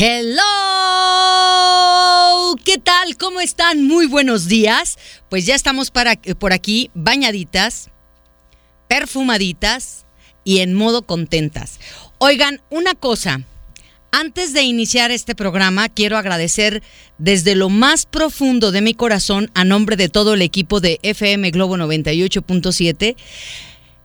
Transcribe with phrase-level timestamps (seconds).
[0.00, 0.44] Hello,
[2.64, 3.16] ¿qué tal?
[3.16, 3.84] ¿Cómo están?
[3.84, 4.96] Muy buenos días.
[5.28, 7.90] Pues ya estamos para, por aquí bañaditas,
[8.86, 10.06] perfumaditas
[10.44, 11.80] y en modo contentas.
[12.18, 13.40] Oigan, una cosa.
[14.12, 16.80] Antes de iniciar este programa, quiero agradecer
[17.18, 21.50] desde lo más profundo de mi corazón, a nombre de todo el equipo de FM
[21.50, 23.16] Globo 98.7,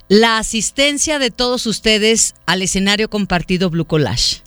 [0.08, 4.42] la asistencia de todos ustedes al escenario compartido Blue Collage.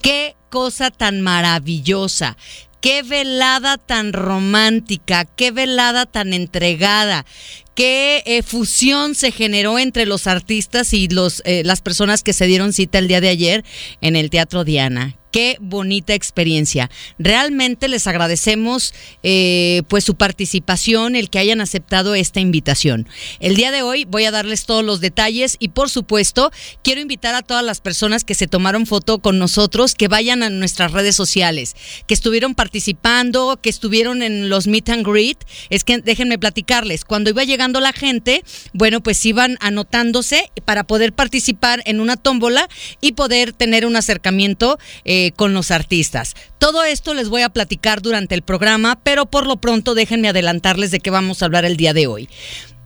[0.00, 2.38] Qué cosa tan maravillosa,
[2.80, 7.26] qué velada tan romántica, qué velada tan entregada,
[7.74, 12.46] qué eh, fusión se generó entre los artistas y los, eh, las personas que se
[12.46, 13.64] dieron cita el día de ayer
[14.00, 15.18] en el Teatro Diana.
[15.36, 16.90] Qué bonita experiencia.
[17.18, 23.06] Realmente les agradecemos eh, pues su participación, el que hayan aceptado esta invitación.
[23.38, 26.50] El día de hoy voy a darles todos los detalles y por supuesto
[26.82, 30.48] quiero invitar a todas las personas que se tomaron foto con nosotros que vayan a
[30.48, 31.76] nuestras redes sociales,
[32.06, 35.36] que estuvieron participando, que estuvieron en los meet and greet.
[35.68, 41.12] Es que déjenme platicarles, cuando iba llegando la gente, bueno, pues iban anotándose para poder
[41.12, 42.70] participar en una tómbola
[43.02, 44.78] y poder tener un acercamiento.
[45.04, 46.34] Eh, con los artistas.
[46.58, 50.90] Todo esto les voy a platicar durante el programa, pero por lo pronto déjenme adelantarles
[50.90, 52.28] de qué vamos a hablar el día de hoy.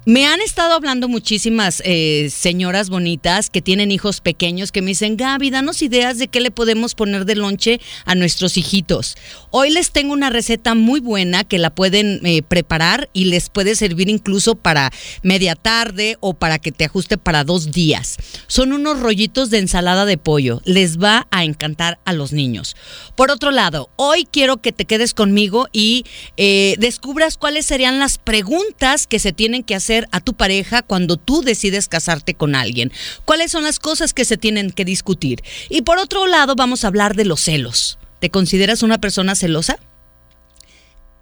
[0.06, 5.19] Me han estado hablando muchísimas eh, señoras bonitas que tienen hijos pequeños que me dicen,
[5.19, 9.19] Gaby, danos ideas de qué le podemos poner de lonche a nuestros hijitos.
[9.51, 13.75] Hoy les tengo una receta muy buena que la pueden eh, preparar y les puede
[13.77, 14.91] servir incluso para
[15.23, 18.17] media tarde o para que te ajuste para dos días.
[18.47, 20.62] Son unos rollitos de ensalada de pollo.
[20.65, 22.75] Les va a encantar a los niños.
[23.17, 26.06] Por otro lado, hoy quiero que te quedes conmigo y
[26.39, 31.16] eh, descubras cuáles serían las preguntas que se tienen que hacer a tu pareja cuando
[31.16, 32.92] tú decides casarte con alguien?
[33.24, 35.42] ¿Cuáles son las cosas que se tienen que discutir?
[35.69, 37.98] Y por otro lado, vamos a hablar de los celos.
[38.20, 39.78] ¿Te consideras una persona celosa?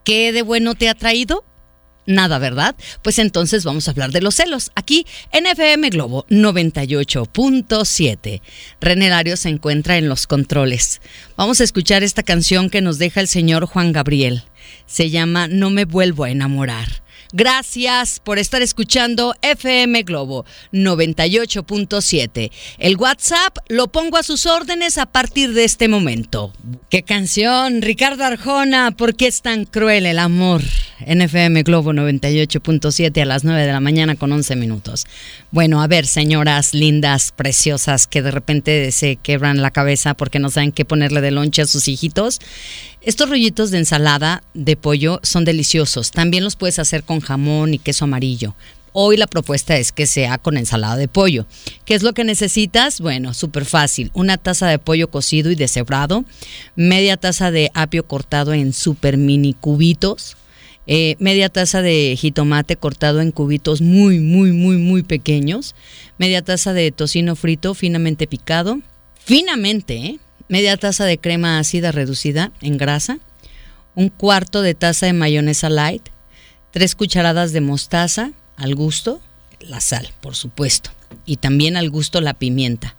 [0.05, 1.45] ¿Qué de bueno te ha traído?
[2.09, 2.75] Nada, ¿verdad?
[3.03, 4.71] Pues entonces vamos a hablar de los celos.
[4.75, 8.41] Aquí en FM Globo 98.7.
[8.81, 11.03] René se encuentra en los controles.
[11.37, 14.45] Vamos a escuchar esta canción que nos deja el señor Juan Gabriel.
[14.87, 17.03] Se llama No me vuelvo a enamorar.
[17.33, 22.51] Gracias por estar escuchando FM Globo 98.7.
[22.79, 26.55] El WhatsApp lo pongo a sus órdenes a partir de este momento.
[26.89, 27.83] ¿Qué canción?
[27.83, 30.63] Ricardo Arjona, ¿por qué es tan cruel el amor?
[31.01, 35.07] En FM Globo 98.7 a las 9 de la mañana con 11 minutos.
[35.51, 40.49] Bueno, a ver, señoras lindas, preciosas, que de repente se quebran la cabeza porque no
[40.49, 42.41] saben qué ponerle de lonche a sus hijitos.
[43.09, 46.11] Estos rollitos de ensalada de pollo son deliciosos.
[46.11, 48.55] También los puedes hacer con jamón y queso amarillo.
[48.93, 51.47] Hoy la propuesta es que sea con ensalada de pollo.
[51.87, 53.01] ¿Qué es lo que necesitas?
[53.01, 54.11] Bueno, súper fácil.
[54.13, 56.27] Una taza de pollo cocido y deshebrado,
[56.77, 60.37] media taza de apio cortado en super mini cubitos,
[60.87, 65.75] eh, media taza de jitomate cortado en cubitos muy, muy, muy, muy pequeños,
[66.19, 68.81] media taza de tocino frito finamente picado,
[69.25, 70.19] finamente, ¿eh?
[70.49, 73.19] Media taza de crema ácida reducida en grasa,
[73.95, 76.09] un cuarto de taza de mayonesa light,
[76.71, 79.21] tres cucharadas de mostaza al gusto,
[79.61, 80.91] la sal, por supuesto,
[81.27, 82.97] y también al gusto la pimienta.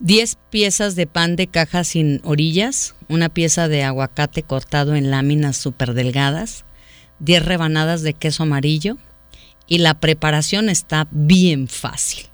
[0.00, 5.56] 10 piezas de pan de caja sin orillas, una pieza de aguacate cortado en láminas
[5.56, 6.64] súper delgadas,
[7.20, 8.98] 10 rebanadas de queso amarillo
[9.66, 12.26] y la preparación está bien fácil.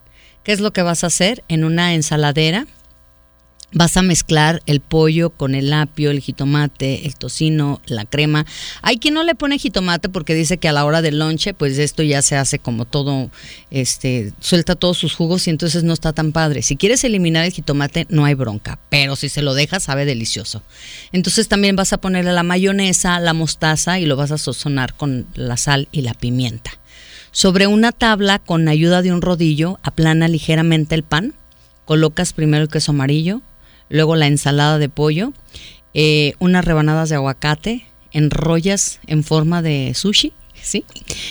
[0.42, 1.44] ¿Qué es lo que vas a hacer?
[1.48, 2.66] En una ensaladera
[3.72, 8.44] Vas a mezclar el pollo con el apio, el jitomate, el tocino, la crema.
[8.82, 11.78] Hay quien no le pone jitomate porque dice que a la hora del lonche, pues
[11.78, 13.30] esto ya se hace como todo,
[13.70, 16.62] este, suelta todos sus jugos y entonces no está tan padre.
[16.62, 20.64] Si quieres eliminar el jitomate, no hay bronca, pero si se lo dejas, sabe delicioso.
[21.12, 25.26] Entonces también vas a ponerle la mayonesa, la mostaza y lo vas a sazonar con
[25.34, 26.72] la sal y la pimienta.
[27.30, 31.34] Sobre una tabla, con ayuda de un rodillo, aplana ligeramente el pan.
[31.84, 33.42] Colocas primero el queso amarillo,
[33.90, 35.32] luego la ensalada de pollo,
[35.92, 40.84] eh, unas rebanadas de aguacate, enrollas en forma de sushi, ¿sí?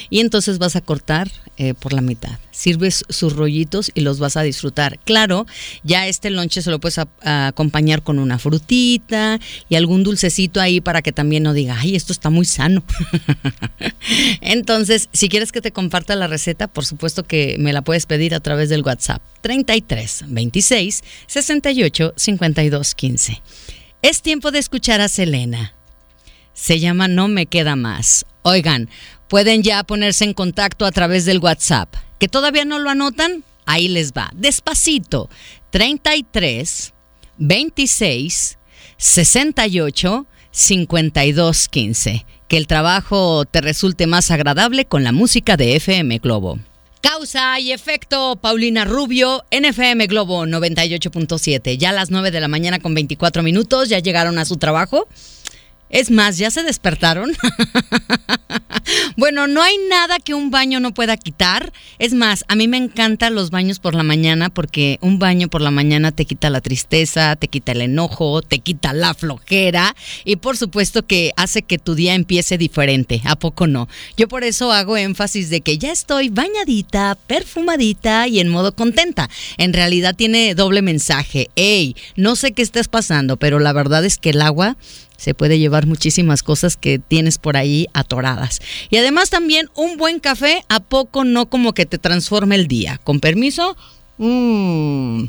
[0.09, 2.39] Y entonces vas a cortar eh, por la mitad.
[2.51, 4.99] Sirves sus rollitos y los vas a disfrutar.
[4.99, 5.45] Claro,
[5.83, 9.39] ya este lonche se lo puedes acompañar con una frutita
[9.69, 12.83] y algún dulcecito ahí para que también no diga, ay, esto está muy sano.
[14.41, 18.35] entonces, si quieres que te comparta la receta, por supuesto que me la puedes pedir
[18.35, 23.41] a través del WhatsApp 33 26 68 52 15.
[24.01, 25.73] Es tiempo de escuchar a Selena.
[26.53, 28.25] Se llama No me queda más.
[28.43, 28.89] Oigan,
[29.29, 31.93] pueden ya ponerse en contacto a través del WhatsApp.
[32.17, 33.43] ¿Que todavía no lo anotan?
[33.65, 34.31] Ahí les va.
[34.35, 35.29] Despacito.
[35.69, 36.93] 33
[37.37, 38.57] 26
[38.97, 42.25] 68 52 15.
[42.47, 46.59] Que el trabajo te resulte más agradable con la música de FM Globo.
[47.01, 51.77] Causa y efecto, Paulina Rubio, NFM Globo 98.7.
[51.77, 55.07] Ya a las 9 de la mañana con 24 minutos, ya llegaron a su trabajo.
[55.89, 57.31] Es más, ¿ya se despertaron?
[59.17, 61.71] bueno, no hay nada que un baño no pueda quitar.
[61.97, 65.61] Es más, a mí me encantan los baños por la mañana porque un baño por
[65.61, 69.95] la mañana te quita la tristeza, te quita el enojo, te quita la flojera
[70.25, 73.21] y por supuesto que hace que tu día empiece diferente.
[73.25, 73.87] ¿A poco no?
[74.17, 79.29] Yo por eso hago énfasis de que ya estoy bañadita, perfumadita y en modo contenta.
[79.57, 81.49] En realidad tiene doble mensaje.
[81.55, 84.77] Hey, no sé qué estás pasando, pero la verdad es que el agua
[85.19, 88.61] se puede llevar muchísimas cosas que tienes por ahí atoradas.
[88.89, 92.99] Y además también un buen café, ¿a poco no como que te transforma el día?
[93.03, 93.75] Con permiso.
[94.17, 95.25] Mmm.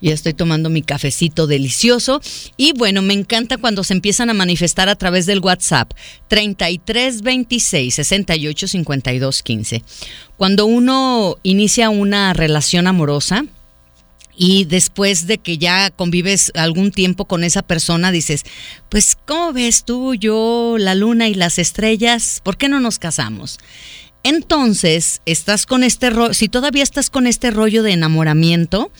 [0.00, 2.20] Ya estoy tomando mi cafecito delicioso.
[2.56, 5.92] Y bueno, me encanta cuando se empiezan a manifestar a través del WhatsApp
[6.28, 9.82] 3326 68 52 15.
[10.36, 13.44] Cuando uno inicia una relación amorosa,
[14.42, 18.44] y después de que ya convives algún tiempo con esa persona, dices,
[18.88, 22.40] pues, ¿cómo ves tú, yo, la luna y las estrellas?
[22.42, 23.58] ¿Por qué no nos casamos?
[24.22, 28.90] Entonces, estás con este rollo, si todavía estás con este rollo de enamoramiento,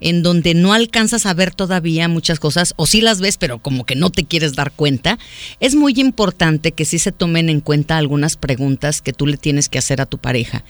[0.00, 3.84] en donde no alcanzas a ver todavía muchas cosas, o sí las ves, pero como
[3.84, 5.18] que no te quieres dar cuenta,
[5.58, 9.68] es muy importante que sí se tomen en cuenta algunas preguntas que tú le tienes
[9.68, 10.64] que hacer a tu pareja.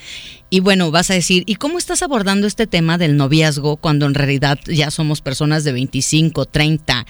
[0.48, 4.14] Y bueno, vas a decir, ¿y cómo estás abordando este tema del noviazgo cuando en
[4.14, 7.06] realidad ya somos personas de 25, 30,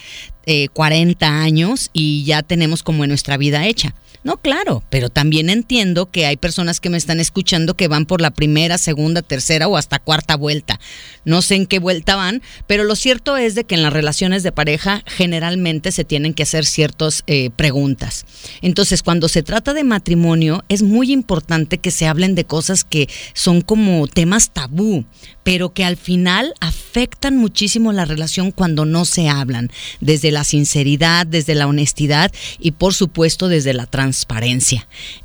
[0.72, 3.94] 40 años y ya tenemos como nuestra vida hecha?
[4.28, 8.20] No, claro, pero también entiendo que hay personas que me están escuchando que van por
[8.20, 10.78] la primera, segunda, tercera o hasta cuarta vuelta.
[11.24, 14.42] No sé en qué vuelta van, pero lo cierto es de que en las relaciones
[14.42, 18.26] de pareja generalmente se tienen que hacer ciertas eh, preguntas.
[18.60, 23.08] Entonces, cuando se trata de matrimonio, es muy importante que se hablen de cosas que
[23.32, 25.06] son como temas tabú,
[25.42, 29.70] pero que al final afectan muchísimo la relación cuando no se hablan,
[30.02, 34.17] desde la sinceridad, desde la honestidad y por supuesto desde la transparencia.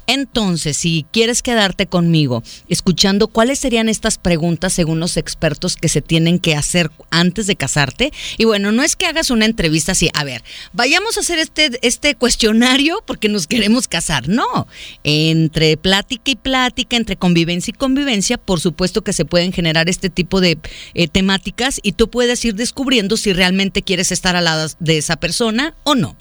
[0.07, 6.01] Entonces, si quieres quedarte conmigo escuchando cuáles serían estas preguntas según los expertos que se
[6.01, 10.09] tienen que hacer antes de casarte, y bueno, no es que hagas una entrevista así,
[10.13, 10.43] a ver,
[10.73, 14.67] vayamos a hacer este, este cuestionario porque nos queremos casar, no,
[15.03, 20.09] entre plática y plática, entre convivencia y convivencia, por supuesto que se pueden generar este
[20.09, 20.57] tipo de
[20.93, 25.15] eh, temáticas y tú puedes ir descubriendo si realmente quieres estar al lado de esa
[25.15, 26.15] persona o no.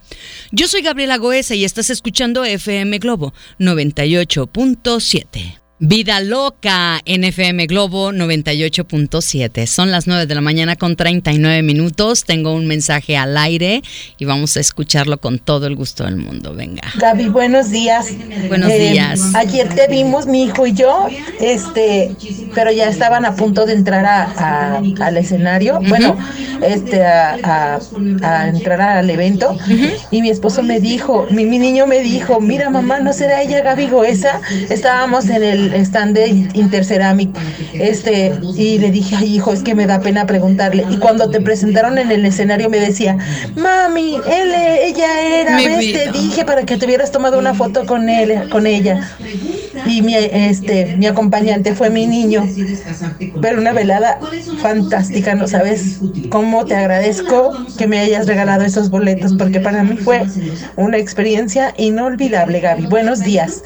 [0.51, 5.62] Yo soy Gabriela Goesa y estás escuchando FM Globo 98.7.
[5.85, 9.67] Vida Loca en FM Globo 98.7.
[9.67, 12.23] Son las 9 de la mañana con 39 minutos.
[12.23, 13.83] Tengo un mensaje al aire
[14.17, 16.55] y vamos a escucharlo con todo el gusto del mundo.
[16.55, 16.83] Venga.
[17.01, 18.15] Gaby, buenos días.
[18.47, 19.35] Buenos eh, días.
[19.35, 21.09] Ayer te vimos, mi hijo y yo,
[21.41, 22.15] este,
[22.55, 25.81] pero ya estaban a punto de entrar a, al escenario.
[25.89, 26.17] Bueno,
[26.63, 27.81] este, a,
[28.47, 29.59] entrar al evento.
[30.13, 33.63] Y mi esposo me dijo, mi, mi niño me dijo, mira mamá, ¿no será ella
[33.63, 34.41] Gaby Goesa?
[34.71, 37.31] Estábamos en el stand de Interceramic.
[37.73, 40.85] Este, y le dije, ay hijo, es que me da pena preguntarle.
[40.91, 43.17] Y cuando te presentaron en el escenario me decía,
[43.57, 44.53] mami, él,
[44.83, 48.67] ella era, ves, te dije para que te hubieras tomado una foto con él, con
[48.67, 49.17] ella.
[49.87, 52.47] Y mi, este, mi acompañante fue mi niño.
[53.41, 54.19] Pero una velada
[54.61, 55.99] fantástica, ¿no sabes
[56.31, 59.35] cómo te agradezco que me hayas regalado esos boletos?
[59.35, 60.23] Porque para mí fue
[60.77, 62.87] una experiencia inolvidable, Gaby.
[62.87, 63.63] Buenos días.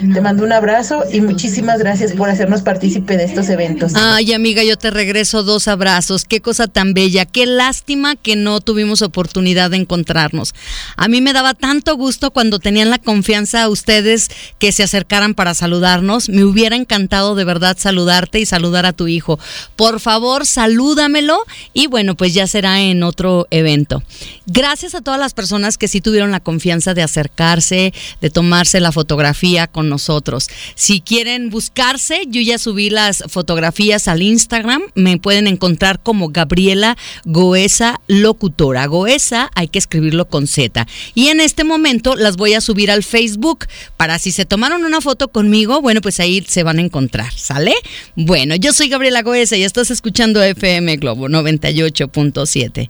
[0.00, 3.92] Te mando un abrazo y muchísimas gracias por hacernos partícipe de estos eventos.
[3.94, 6.24] Ay, amiga, yo te regreso dos abrazos.
[6.24, 7.26] Qué cosa tan bella.
[7.26, 10.54] Qué lástima que no tuvimos oportunidad de encontrarnos.
[10.96, 14.28] A mí me daba tanto gusto cuando tenían la confianza a ustedes
[14.58, 16.30] que se acercaran para saludarnos.
[16.30, 19.38] Me hubiera encantado de verdad saludarte y saludar a tu hijo.
[19.76, 24.02] Por favor, salúdamelo y bueno, pues ya será en otro evento.
[24.46, 27.92] Gracias a todas las personas que sí tuvieron la confianza de acercarse,
[28.22, 30.48] de tomarse la fotografía con nosotros.
[30.74, 36.96] Si quieren buscarse, yo ya subí las fotografías al Instagram, me pueden encontrar como Gabriela
[37.26, 38.86] Goesa Locutora.
[38.86, 40.86] Goesa hay que escribirlo con Z.
[41.14, 43.66] Y en este momento las voy a subir al Facebook
[43.98, 47.74] para si se tomaron una foto conmigo, bueno, pues ahí se van a encontrar, ¿sale?
[48.14, 52.88] Bueno, yo soy Gabriela Goesa y estás escuchando FM Globo 98.7.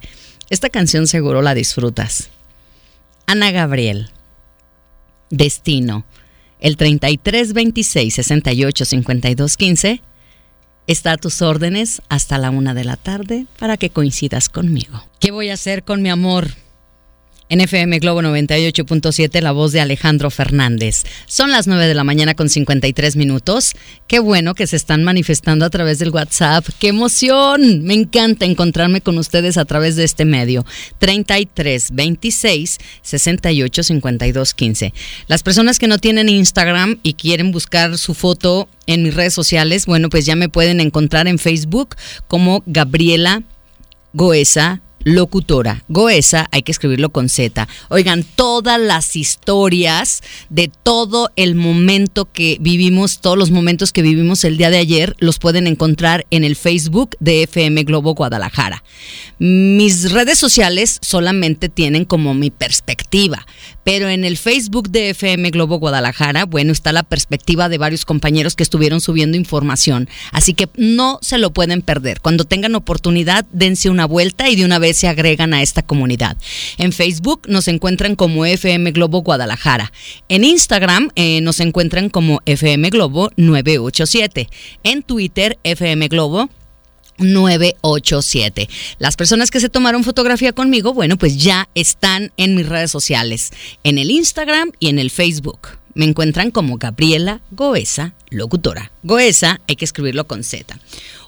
[0.51, 2.29] Esta canción seguro la disfrutas.
[3.27, 4.11] Ana Gabriel.
[5.31, 6.05] Destino
[6.61, 10.03] el 33 26 68 52 15
[10.87, 15.05] está a tus órdenes hasta la una de la tarde para que coincidas conmigo.
[15.21, 16.49] ¿Qué voy a hacer con mi amor?
[17.51, 21.03] En FM Globo 98.7, la voz de Alejandro Fernández.
[21.27, 23.73] Son las 9 de la mañana con 53 minutos.
[24.07, 26.65] Qué bueno que se están manifestando a través del WhatsApp.
[26.79, 27.83] ¡Qué emoción!
[27.83, 30.65] Me encanta encontrarme con ustedes a través de este medio.
[31.01, 34.95] 33 26 68 52 15.
[35.27, 39.87] Las personas que no tienen Instagram y quieren buscar su foto en mis redes sociales,
[39.87, 41.97] bueno, pues ya me pueden encontrar en Facebook
[42.29, 43.43] como Gabriela
[44.13, 45.85] Goesa locutora.
[45.89, 47.69] Goesa, hay que escribirlo con Z.
[47.89, 54.45] Oigan, todas las historias de todo el momento que vivimos, todos los momentos que vivimos
[54.45, 58.85] el día de ayer, los pueden encontrar en el Facebook de FM Globo Guadalajara.
[59.39, 63.47] Mis redes sociales solamente tienen como mi perspectiva,
[63.91, 68.55] pero en el Facebook de FM Globo Guadalajara, bueno, está la perspectiva de varios compañeros
[68.55, 70.09] que estuvieron subiendo información.
[70.31, 72.21] Así que no se lo pueden perder.
[72.21, 76.37] Cuando tengan oportunidad, dense una vuelta y de una vez se agregan a esta comunidad.
[76.79, 79.91] En Facebook nos encuentran como FM Globo Guadalajara.
[80.29, 84.49] En Instagram eh, nos encuentran como FM Globo 987.
[84.85, 86.49] En Twitter, FM Globo
[87.21, 88.69] 987.
[88.99, 93.51] Las personas que se tomaron fotografía conmigo, bueno, pues ya están en mis redes sociales,
[93.85, 95.81] en el Instagram y en el Facebook.
[96.01, 98.91] Me encuentran como Gabriela Goesa, locutora.
[99.03, 100.79] Goesa, hay que escribirlo con Z.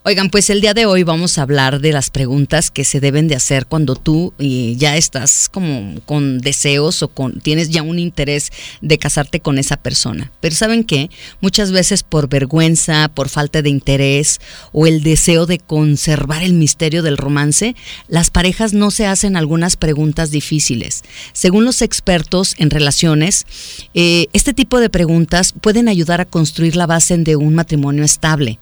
[0.05, 3.29] Oigan, pues el día de hoy vamos a hablar de las preguntas que se deben
[3.29, 8.51] de hacer cuando tú ya estás como con deseos o con tienes ya un interés
[8.81, 10.33] de casarte con esa persona.
[10.41, 11.09] Pero saben qué,
[11.41, 14.41] muchas veces por vergüenza, por falta de interés
[14.73, 17.77] o el deseo de conservar el misterio del romance,
[18.09, 21.05] las parejas no se hacen algunas preguntas difíciles.
[21.33, 23.47] Según los expertos en relaciones,
[23.95, 28.59] eh, este tipo de preguntas pueden ayudar a construir la base de un matrimonio estable.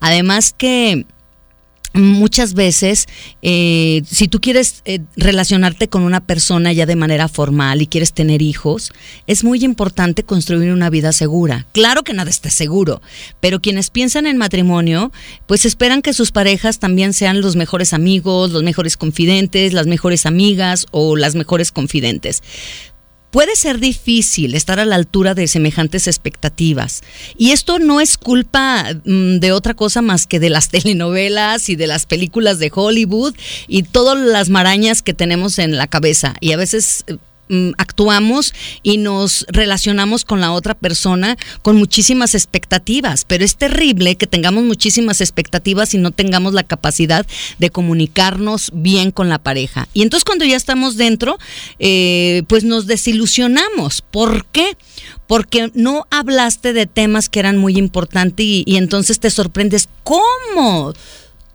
[0.00, 1.06] Además que
[1.94, 3.06] muchas veces,
[3.42, 8.12] eh, si tú quieres eh, relacionarte con una persona ya de manera formal y quieres
[8.12, 8.92] tener hijos,
[9.26, 11.66] es muy importante construir una vida segura.
[11.72, 13.02] Claro que nada está seguro,
[13.40, 15.12] pero quienes piensan en matrimonio,
[15.46, 20.26] pues esperan que sus parejas también sean los mejores amigos, los mejores confidentes, las mejores
[20.26, 22.42] amigas o las mejores confidentes
[23.32, 27.02] puede ser difícil estar a la altura de semejantes expectativas.
[27.36, 31.74] Y esto no es culpa mm, de otra cosa más que de las telenovelas y
[31.74, 33.34] de las películas de Hollywood
[33.66, 36.34] y todas las marañas que tenemos en la cabeza.
[36.40, 37.16] Y a veces eh,
[37.78, 44.26] actuamos y nos relacionamos con la otra persona con muchísimas expectativas, pero es terrible que
[44.26, 47.26] tengamos muchísimas expectativas y no tengamos la capacidad
[47.58, 49.88] de comunicarnos bien con la pareja.
[49.94, 51.38] Y entonces cuando ya estamos dentro,
[51.78, 54.02] eh, pues nos desilusionamos.
[54.02, 54.76] ¿Por qué?
[55.26, 59.88] Porque no hablaste de temas que eran muy importantes y, y entonces te sorprendes.
[60.04, 60.94] ¿Cómo?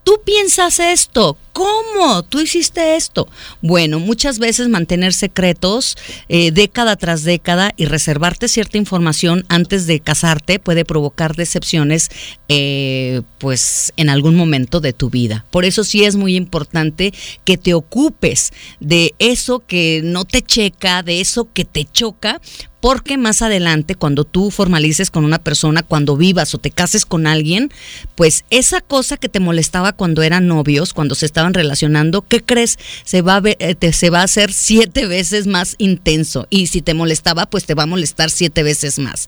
[0.07, 2.23] Tú piensas esto, ¿cómo?
[2.23, 3.27] Tú hiciste esto.
[3.61, 5.97] Bueno, muchas veces mantener secretos
[6.29, 12.09] eh, década tras década y reservarte cierta información antes de casarte puede provocar decepciones,
[12.47, 15.43] eh, pues en algún momento de tu vida.
[15.51, 21.03] Por eso sí es muy importante que te ocupes de eso que no te checa,
[21.03, 22.39] de eso que te choca,
[22.79, 27.27] porque más adelante, cuando tú formalices con una persona, cuando vivas o te cases con
[27.27, 27.71] alguien,
[28.15, 32.77] pues esa cosa que te molestaba cuando eran novios, cuando se estaban relacionando, ¿qué crees?
[33.03, 36.47] Se va a, eh, se va a hacer siete veces más intenso.
[36.49, 39.27] Y si te molestaba, pues te va a molestar siete veces más.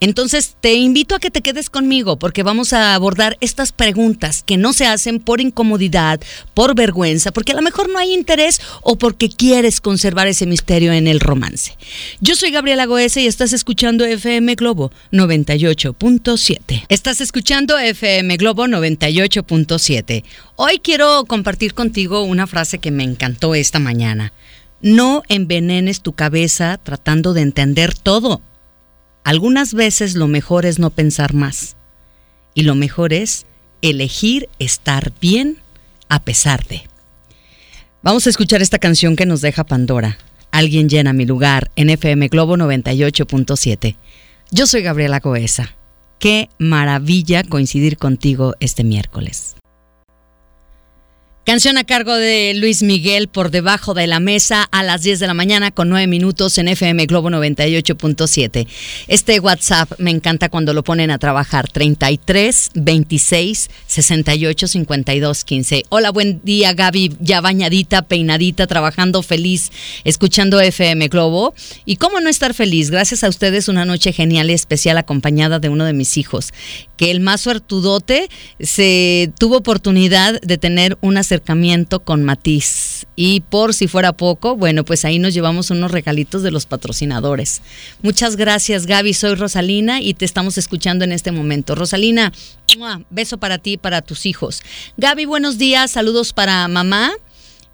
[0.00, 4.56] Entonces te invito a que te quedes conmigo porque vamos a abordar estas preguntas que
[4.56, 6.20] no se hacen por incomodidad,
[6.54, 10.94] por vergüenza, porque a lo mejor no hay interés o porque quieres conservar ese misterio
[10.94, 11.76] en el romance.
[12.20, 16.86] Yo soy Gabriela Goese y estás escuchando FM Globo 98.7.
[16.88, 20.24] Estás escuchando FM Globo 98.7.
[20.56, 24.32] Hoy quiero compartir contigo una frase que me encantó esta mañana.
[24.80, 28.40] No envenenes tu cabeza tratando de entender todo
[29.24, 31.76] algunas veces lo mejor es no pensar más
[32.54, 33.46] y lo mejor es
[33.82, 35.58] elegir estar bien
[36.08, 36.82] a pesar de.
[38.02, 40.18] Vamos a escuchar esta canción que nos deja Pandora.
[40.50, 43.96] Alguien llena mi lugar en FM Globo 98.7.
[44.50, 45.76] Yo soy Gabriela Coesa.
[46.18, 49.56] Qué maravilla coincidir contigo este miércoles.
[51.42, 55.26] Canción a cargo de Luis Miguel por debajo de la mesa a las 10 de
[55.26, 58.68] la mañana con 9 minutos en FM Globo 98.7.
[59.08, 65.84] Este WhatsApp me encanta cuando lo ponen a trabajar 33 26 68 52 15.
[65.88, 69.72] Hola, buen día Gaby, ya bañadita, peinadita, trabajando feliz,
[70.04, 71.54] escuchando FM Globo.
[71.86, 75.70] Y cómo no estar feliz, gracias a ustedes una noche genial y especial acompañada de
[75.70, 76.52] uno de mis hijos,
[76.98, 78.28] que el más suertudote
[78.60, 83.06] se tuvo oportunidad de tener una acercamiento con Matiz.
[83.14, 87.62] Y por si fuera poco, bueno, pues ahí nos llevamos unos regalitos de los patrocinadores.
[88.02, 89.14] Muchas gracias, Gaby.
[89.14, 91.76] Soy Rosalina y te estamos escuchando en este momento.
[91.76, 92.32] Rosalina,
[93.10, 94.62] beso para ti y para tus hijos.
[94.96, 95.92] Gaby, buenos días.
[95.92, 97.12] Saludos para mamá.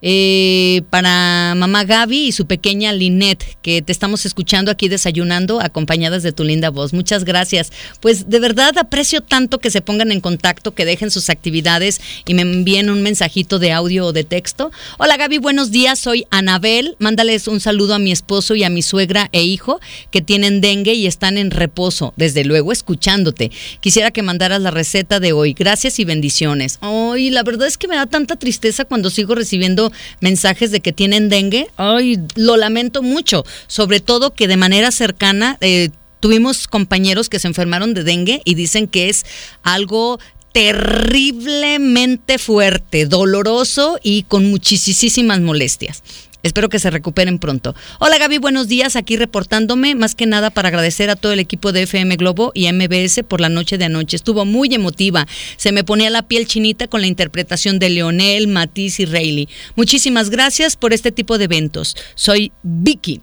[0.03, 6.23] Eh, para mamá Gaby y su pequeña Linette, que te estamos escuchando aquí desayunando, acompañadas
[6.23, 6.93] de tu linda voz.
[6.93, 7.73] Muchas gracias.
[8.01, 12.35] Pues de verdad aprecio tanto que se pongan en contacto, que dejen sus actividades y
[12.35, 14.71] me envíen un mensajito de audio o de texto.
[14.99, 15.99] Hola Gaby, buenos días.
[15.99, 16.97] Soy Anabel.
[16.99, 20.93] Mándales un saludo a mi esposo y a mi suegra e hijo que tienen dengue
[20.93, 22.13] y están en reposo.
[22.17, 23.51] Desde luego, escuchándote.
[23.81, 25.55] Quisiera que mandaras la receta de hoy.
[25.55, 26.79] Gracias y bendiciones.
[26.83, 30.93] Ay, la verdad es que me da tanta tristeza cuando sigo recibiendo mensajes de que
[30.93, 31.69] tienen dengue.
[31.77, 37.49] Ay, lo lamento mucho, sobre todo que de manera cercana eh, tuvimos compañeros que se
[37.49, 39.25] enfermaron de dengue y dicen que es
[39.63, 40.19] algo
[40.53, 46.03] terriblemente fuerte, doloroso y con muchísimas molestias.
[46.47, 47.75] Espero que se recuperen pronto.
[47.99, 48.95] Hola Gaby, buenos días.
[48.95, 52.73] Aquí reportándome, más que nada para agradecer a todo el equipo de FM Globo y
[52.73, 54.15] MBS por la noche de anoche.
[54.15, 55.27] Estuvo muy emotiva.
[55.57, 59.49] Se me ponía la piel chinita con la interpretación de Leonel, Matiz y Rayleigh.
[59.75, 61.97] Muchísimas gracias por este tipo de eventos.
[62.15, 63.23] Soy Vicky.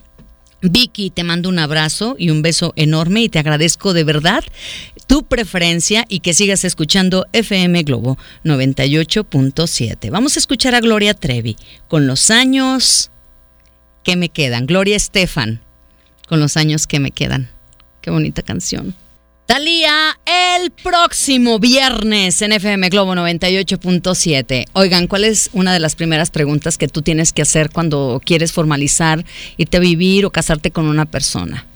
[0.61, 4.43] Vicky, te mando un abrazo y un beso enorme y te agradezco de verdad
[5.07, 10.09] tu preferencia y que sigas escuchando FM Globo 98.7.
[10.09, 11.55] Vamos a escuchar a Gloria Trevi
[11.87, 13.11] con los años
[14.03, 14.65] que me quedan.
[14.65, 15.61] Gloria Estefan,
[16.27, 17.49] con los años que me quedan.
[18.01, 18.95] Qué bonita canción.
[19.45, 24.65] Talía, el próximo viernes en FM Globo 98.7.
[24.71, 28.53] Oigan, ¿cuál es una de las primeras preguntas que tú tienes que hacer cuando quieres
[28.53, 29.25] formalizar,
[29.57, 31.67] irte a vivir o casarte con una persona?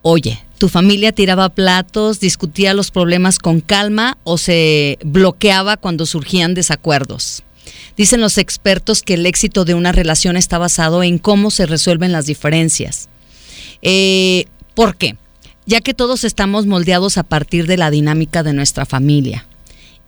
[0.00, 6.54] Oye, ¿tu familia tiraba platos, discutía los problemas con calma o se bloqueaba cuando surgían
[6.54, 7.42] desacuerdos?
[7.96, 12.12] Dicen los expertos que el éxito de una relación está basado en cómo se resuelven
[12.12, 13.08] las diferencias.
[13.82, 15.16] Eh, ¿Por qué?
[15.66, 19.46] Ya que todos estamos moldeados a partir de la dinámica de nuestra familia.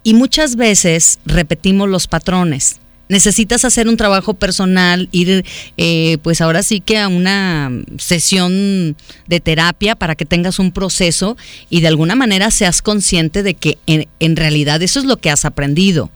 [0.02, 2.80] Y muchas veces repetimos los patrones.
[3.08, 5.44] Necesitas hacer un trabajo personal, ir
[5.76, 11.36] eh, pues ahora sí que a una sesión de terapia para que tengas un proceso
[11.68, 15.44] y de alguna manera seas consciente de que en realidad eso es lo que has
[15.44, 16.10] aprendido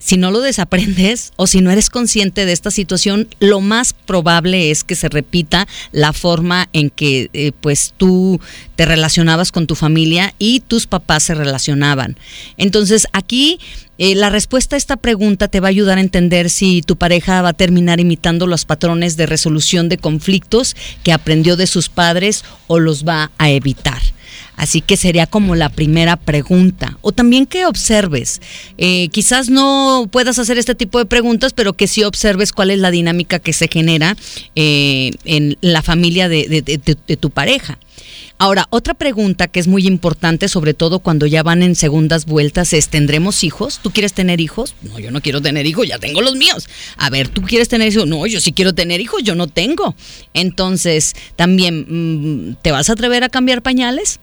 [0.00, 4.70] si no lo desaprendes o si no eres consciente de esta situación, lo más probable
[4.70, 8.40] es que se repita la forma en que eh, pues tú
[8.76, 12.16] te relacionabas con tu familia y tus papás se relacionaban.
[12.56, 13.60] Entonces aquí
[13.98, 17.42] eh, la respuesta a esta pregunta te va a ayudar a entender si tu pareja
[17.42, 22.42] va a terminar imitando los patrones de resolución de conflictos que aprendió de sus padres
[22.66, 24.00] o los va a evitar.
[24.60, 26.98] Así que sería como la primera pregunta.
[27.00, 28.42] O también que observes.
[28.76, 32.78] Eh, quizás no puedas hacer este tipo de preguntas, pero que sí observes cuál es
[32.78, 34.18] la dinámica que se genera
[34.56, 37.78] eh, en la familia de, tu pareja.
[38.36, 42.74] Ahora, otra pregunta que es muy importante, sobre todo cuando ya van en segundas vueltas,
[42.74, 43.80] es, ¿tendremos hijos?
[43.82, 44.74] ¿Tú quieres tener hijos?
[44.82, 46.68] No, yo no quiero tener hijos, ya tengo los míos.
[46.98, 48.06] A ver, ¿tú quieres tener hijos?
[48.06, 49.94] No, yo sí quiero tener hijos, yo no tengo.
[50.34, 51.86] Entonces, también,
[52.50, 54.20] mm, ¿te vas a atrever a cambiar pañales?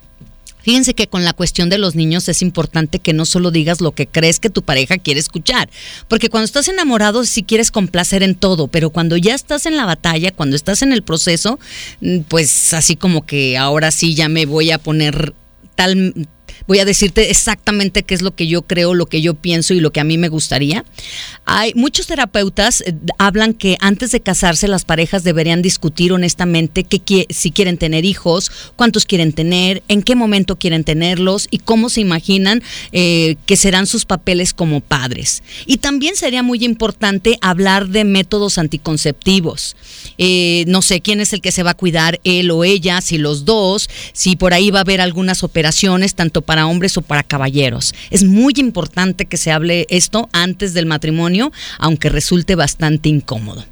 [0.68, 3.94] Fíjense que con la cuestión de los niños es importante que no solo digas lo
[3.94, 5.70] que crees que tu pareja quiere escuchar,
[6.10, 9.86] porque cuando estás enamorado sí quieres complacer en todo, pero cuando ya estás en la
[9.86, 11.58] batalla, cuando estás en el proceso,
[12.02, 15.34] mm, pues así como que ahora sí ya me voy a poner
[15.76, 16.28] tal
[16.68, 19.80] voy a decirte exactamente qué es lo que yo creo, lo que yo pienso y
[19.80, 20.86] lo que a mí me gustaría.
[21.46, 27.26] Hay muchos terapeutas eh, hablan que antes de casarse las parejas deberían discutir honestamente qué,
[27.30, 32.02] si quieren tener hijos, cuántos quieren tener, en qué momento quieren tenerlos y cómo se
[32.02, 35.44] imaginan eh, que serán sus papeles como padres.
[35.66, 39.76] Y también sería muy importante hablar de métodos anticonceptivos.
[40.18, 43.18] Eh, no sé quién es el que se va a cuidar, él o ella, si
[43.18, 47.22] los dos, si por ahí va a haber algunas operaciones, tanto para hombres o para
[47.22, 47.94] caballeros.
[48.10, 53.66] Es muy importante que se hable esto antes del matrimonio, aunque resulte bastante incómodo.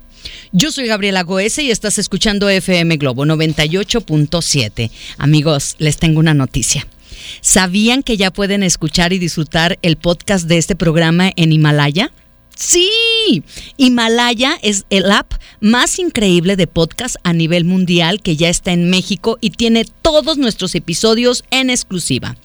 [0.52, 4.91] Yo soy Gabriela Goese y estás escuchando FM Globo 98.7.
[5.17, 6.86] Amigos, les tengo una noticia.
[7.41, 12.12] ¿Sabían que ya pueden escuchar y disfrutar el podcast de este programa en Himalaya?
[12.56, 13.43] Sí,
[13.76, 18.89] Himalaya es el app más increíble de podcast a nivel mundial que ya está en
[18.89, 22.38] México y tiene todos nuestros episodios en exclusiva.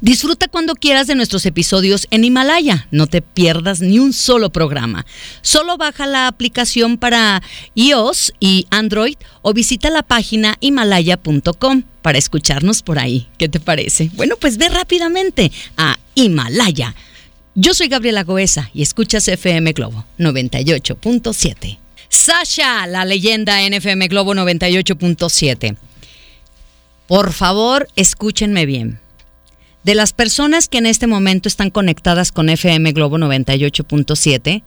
[0.00, 2.86] Disfruta cuando quieras de nuestros episodios en Himalaya.
[2.90, 5.06] No te pierdas ni un solo programa.
[5.42, 7.42] Solo baja la aplicación para
[7.74, 13.28] iOS y Android o visita la página himalaya.com para escucharnos por ahí.
[13.38, 14.10] ¿Qué te parece?
[14.14, 16.94] Bueno, pues ve rápidamente a Himalaya.
[17.54, 21.78] Yo soy Gabriela Goesa y escuchas FM Globo 98.7.
[22.08, 25.76] Sasha, la leyenda en FM Globo 98.7.
[27.06, 28.98] Por favor, escúchenme bien.
[29.84, 34.62] De las personas que en este momento están conectadas con FM Globo 98.7,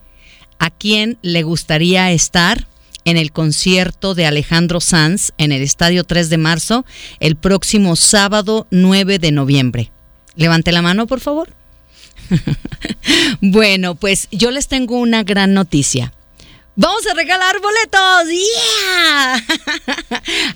[0.59, 2.67] ¿a quién le gustaría estar
[3.03, 6.85] en el concierto de Alejandro Sanz en el Estadio 3 de marzo
[7.19, 9.91] el próximo sábado 9 de noviembre?
[10.35, 11.49] Levante la mano, por favor.
[13.41, 16.13] bueno, pues yo les tengo una gran noticia.
[16.79, 18.29] Vamos a regalar boletos.
[18.29, 19.43] ¡Yeah!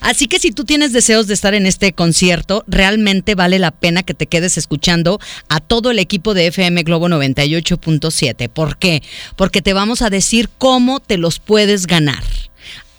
[0.00, 4.04] Así que si tú tienes deseos de estar en este concierto, realmente vale la pena
[4.04, 8.48] que te quedes escuchando a todo el equipo de FM Globo 98.7.
[8.48, 9.02] ¿Por qué?
[9.34, 12.22] Porque te vamos a decir cómo te los puedes ganar.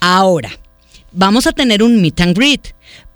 [0.00, 0.50] Ahora,
[1.10, 2.74] vamos a tener un meet and greet.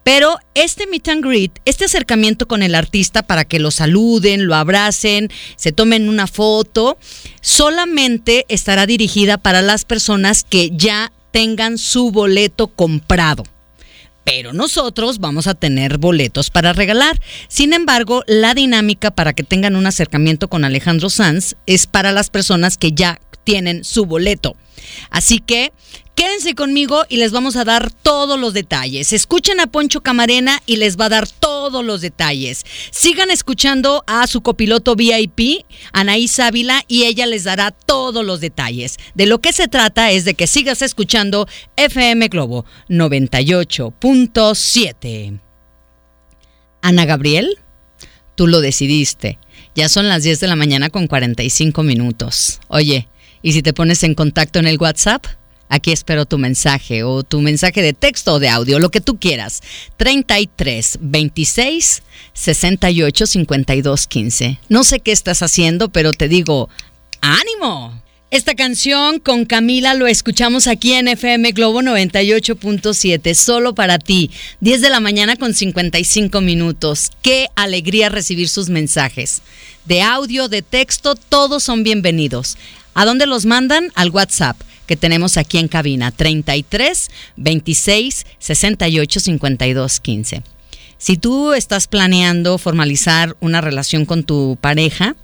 [0.09, 4.55] Pero este meet and greet, este acercamiento con el artista para que lo saluden, lo
[4.55, 6.97] abracen, se tomen una foto,
[7.42, 13.44] solamente estará dirigida para las personas que ya tengan su boleto comprado
[14.25, 17.18] pero nosotros vamos a tener boletos para regalar.
[17.49, 22.29] Sin embargo, la dinámica para que tengan un acercamiento con Alejandro Sanz es para las
[22.29, 24.55] personas que ya tienen su boleto.
[25.09, 25.73] Así que
[26.19, 29.13] Quédense conmigo y les vamos a dar todos los detalles.
[29.13, 32.67] Escuchen a Poncho Camarena y les va a dar todos los detalles.
[32.91, 38.99] Sigan escuchando a su copiloto VIP, Anaís Ávila, y ella les dará todos los detalles.
[39.15, 45.39] De lo que se trata es de que sigas escuchando FM Globo 98.7.
[46.83, 47.61] Ana Gabriel,
[48.35, 49.39] tú lo decidiste.
[49.77, 52.59] Ya son las 10 de la mañana con 45 minutos.
[52.67, 53.07] Oye,
[53.41, 55.25] ¿y si te pones en contacto en el WhatsApp?
[55.69, 59.19] Aquí espero tu mensaje o tu mensaje de texto o de audio, lo que tú
[59.19, 59.63] quieras.
[59.99, 62.03] 33 26
[62.33, 64.59] 68 52 15.
[64.69, 66.69] No sé qué estás haciendo, pero te digo,
[67.21, 68.03] ánimo.
[68.31, 74.31] Esta canción con Camila lo escuchamos aquí en FM Globo 98.7, solo para ti.
[74.61, 77.11] 10 de la mañana con 55 minutos.
[77.23, 79.41] Qué alegría recibir sus mensajes.
[79.87, 82.59] De audio, de texto, todos son bienvenidos.
[82.93, 83.93] ¿A dónde los mandan?
[83.95, 90.42] Al WhatsApp que tenemos aquí en cabina, 33 26 68 52 15.
[90.96, 95.14] Si tú estás planeando formalizar una relación con tu pareja,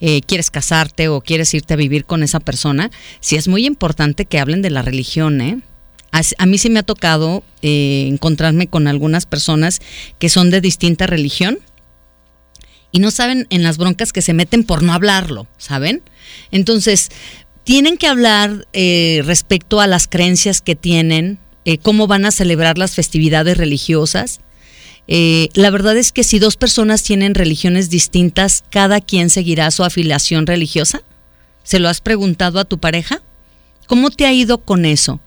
[0.00, 4.24] eh, quieres casarte o quieres irte a vivir con esa persona, sí es muy importante
[4.24, 5.60] que hablen de la religión, ¿eh?
[6.10, 9.80] A, mí sí me ha tocado eh, encontrarme con algunas personas
[10.18, 11.58] que son de distinta religión
[12.90, 16.02] y no saben en las broncas que se meten por no hablarlo, ¿saben?
[16.50, 17.10] Entonces,
[17.64, 22.78] tienen que hablar eh, respecto a las creencias que tienen, eh, cómo van a celebrar
[22.78, 24.40] las festividades religiosas.
[25.08, 29.84] Eh, la verdad es que si dos personas tienen religiones distintas, cada quien seguirá su
[29.84, 31.02] afiliación religiosa.
[31.64, 33.22] ¿Se lo has preguntado a tu pareja?
[33.86, 35.20] ¿Cómo te ha ido con eso?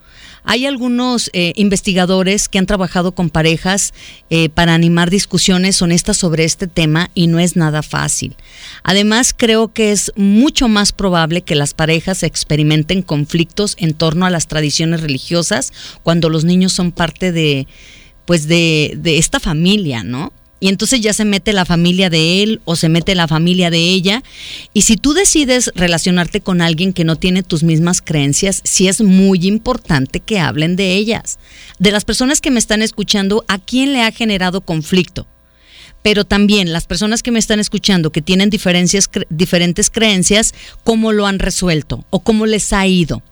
[0.45, 3.93] Hay algunos eh, investigadores que han trabajado con parejas
[4.29, 8.35] eh, para animar discusiones honestas sobre este tema y no es nada fácil.
[8.83, 14.29] Además, creo que es mucho más probable que las parejas experimenten conflictos en torno a
[14.29, 17.67] las tradiciones religiosas cuando los niños son parte de,
[18.25, 20.31] pues de, de esta familia, ¿no?
[20.59, 23.79] Y entonces ya se mete la familia de él o se mete la familia de
[23.79, 24.23] ella.
[24.73, 29.01] Y si tú decides relacionarte con alguien que no tiene tus mismas creencias, sí es
[29.01, 31.39] muy importante que hablen de ellas.
[31.77, 35.27] De las personas que me están escuchando, ¿a quién le ha generado conflicto?
[36.05, 41.39] Pero también las personas que me están escuchando que tienen diferentes creencias, cómo lo han
[41.39, 43.23] resuelto o cómo les ha ido.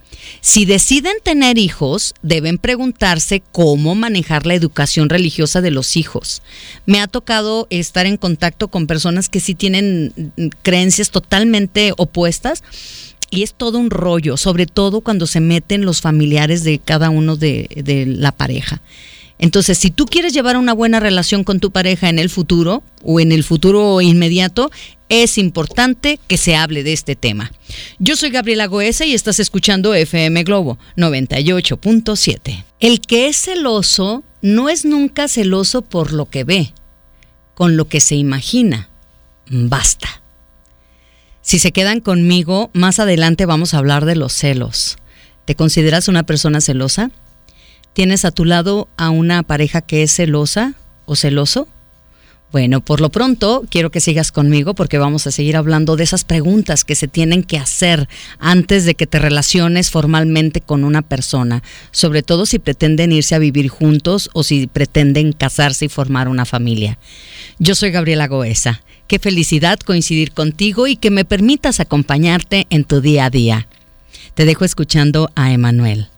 [0.41, 6.41] Si deciden tener hijos, deben preguntarse cómo manejar la educación religiosa de los hijos.
[6.87, 12.63] Me ha tocado estar en contacto con personas que sí tienen mm, creencias totalmente opuestas
[13.29, 17.35] y es todo un rollo, sobre todo cuando se meten los familiares de cada uno
[17.35, 18.81] de la pareja.
[19.43, 23.19] Entonces, si tú quieres llevar una buena relación con tu pareja en el futuro o
[23.19, 24.71] en el futuro inmediato,
[25.09, 27.51] es importante que se hable de este tema.
[27.99, 32.63] Yo soy Gabriela Goesa y estás escuchando FM Globo 98.7.
[32.79, 36.73] El que es celoso no es nunca celoso por lo que ve,
[37.53, 38.87] con lo que se imagina.
[39.49, 40.21] Basta.
[41.41, 44.99] Si se quedan conmigo, más adelante vamos a hablar de los celos.
[45.43, 47.11] ¿Te consideras una persona celosa?
[47.93, 50.73] ¿Tienes a tu lado a una pareja que es celosa
[51.05, 51.67] o celoso?
[52.51, 56.23] Bueno, por lo pronto quiero que sigas conmigo porque vamos a seguir hablando de esas
[56.23, 61.63] preguntas que se tienen que hacer antes de que te relaciones formalmente con una persona,
[61.89, 66.45] sobre todo si pretenden irse a vivir juntos o si pretenden casarse y formar una
[66.45, 66.99] familia.
[67.57, 68.83] Yo soy Gabriela Goesa.
[69.07, 73.67] Qué felicidad coincidir contigo y que me permitas acompañarte en tu día a día.
[74.35, 76.12] Te dejo escuchando a Emanuel.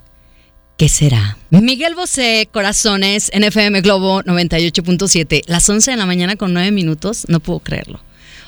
[0.77, 1.37] ¿Qué será?
[1.51, 7.39] Miguel Bosé, Corazones, NFM Globo 98.7, las 11 de la mañana con 9 minutos, no
[7.39, 8.01] puedo creerlo.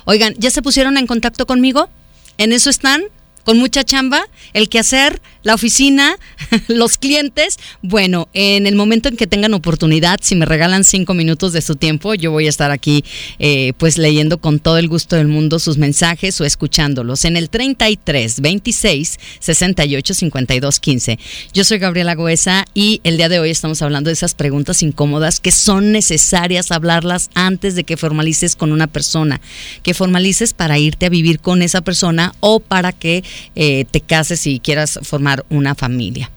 [0.03, 1.89] Oigan, ¿ya se pusieron en contacto conmigo?
[2.37, 3.03] ¿En eso están?
[3.47, 4.27] ¿Con mucha chamba?
[4.51, 5.21] ¿El quehacer?
[5.47, 6.17] la oficina,
[6.67, 7.57] los clientes.
[7.81, 11.77] Bueno, en el momento en que tengan oportunidad, si me regalan cinco minutos de su
[11.77, 13.05] tiempo, yo voy a estar aquí
[13.39, 17.49] eh, pues leyendo con todo el gusto del mundo sus mensajes o escuchándolos en el
[17.49, 21.19] 33 26 68 52 15.
[21.53, 25.39] Yo soy Gabriela Goesa y el día de hoy estamos hablando de esas preguntas incómodas
[25.39, 29.39] que son necesarias hablarlas antes de que formalices con una persona,
[29.81, 33.23] que formalices para irte a vivir con esa persona o para que
[33.55, 36.31] eh, te cases y quieras formar una familia.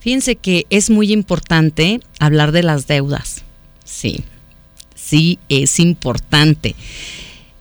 [0.00, 3.42] Fíjense que es muy importante hablar de las deudas.
[3.84, 4.22] Sí,
[4.94, 6.74] sí es importante.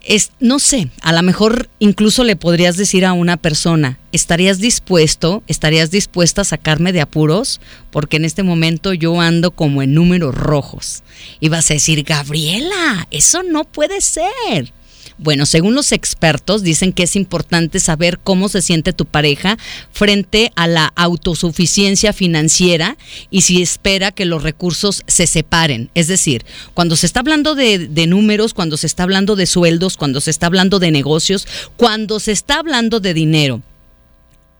[0.01, 5.41] Es, no sé, a lo mejor incluso le podrías decir a una persona, ¿estarías dispuesto,
[5.47, 7.61] estarías dispuesta a sacarme de apuros?
[7.89, 11.03] Porque en este momento yo ando como en números rojos.
[11.39, 14.73] Y vas a decir, Gabriela, eso no puede ser.
[15.23, 19.57] Bueno, según los expertos, dicen que es importante saber cómo se siente tu pareja
[19.89, 22.97] frente a la autosuficiencia financiera
[23.31, 25.89] y si espera que los recursos se separen.
[25.95, 30.19] Es decir, cuando se está hablando de, números, cuando se está hablando de sueldos, cuando
[30.19, 33.61] se está hablando de negocios, cuando se está hablando de dinero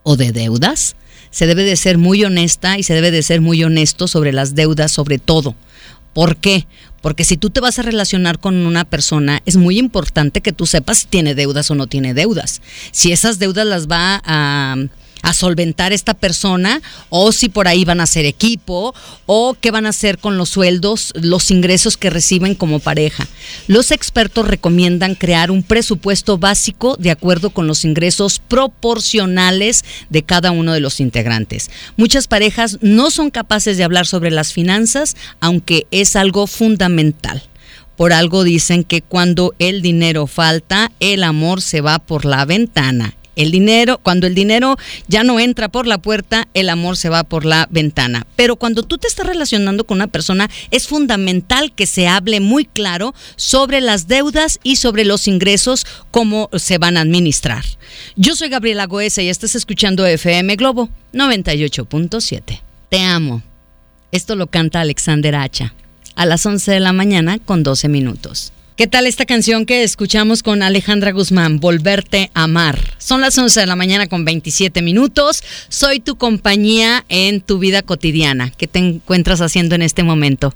[0.02, 0.96] o de deudas,
[1.30, 4.54] se debe de ser muy honesta y se debe de ser muy honesto sobre las
[4.54, 5.56] deudas sobre todo.
[6.14, 6.66] ¿Por qué?
[7.04, 10.64] Porque si tú te vas a relacionar con una persona, es muy importante que tú
[10.64, 12.62] sepas si tiene deudas o no tiene deudas.
[12.92, 14.74] Si esas deudas las va a
[15.24, 18.94] a solventar esta persona o si por ahí van a ser equipo
[19.26, 23.26] o qué van a hacer con los sueldos, los ingresos que reciben como pareja.
[23.66, 30.50] Los expertos recomiendan crear un presupuesto básico de acuerdo con los ingresos proporcionales de cada
[30.50, 31.70] uno de los integrantes.
[31.96, 37.42] Muchas parejas no son capaces de hablar sobre las finanzas, aunque es algo fundamental.
[37.96, 43.14] Por algo dicen que cuando el dinero falta, el amor se va por la ventana.
[43.36, 44.76] El dinero, cuando el dinero
[45.08, 48.26] ya no entra por la puerta, el amor se va por la ventana.
[48.36, 52.64] Pero cuando tú te estás relacionando con una persona, es fundamental que se hable muy
[52.64, 57.64] claro sobre las deudas y sobre los ingresos, cómo se van a administrar.
[58.16, 62.60] Yo soy Gabriela Goesa y estás escuchando FM Globo 98.7.
[62.88, 63.42] Te amo.
[64.12, 65.74] Esto lo canta Alexander Hacha
[66.14, 68.53] a las 11 de la mañana con 12 minutos.
[68.76, 72.80] ¿Qué tal esta canción que escuchamos con Alejandra Guzmán, Volverte a amar?
[72.98, 75.44] Son las 11 de la mañana con 27 minutos.
[75.68, 78.50] Soy tu compañía en tu vida cotidiana.
[78.50, 80.52] ¿Qué te encuentras haciendo en este momento?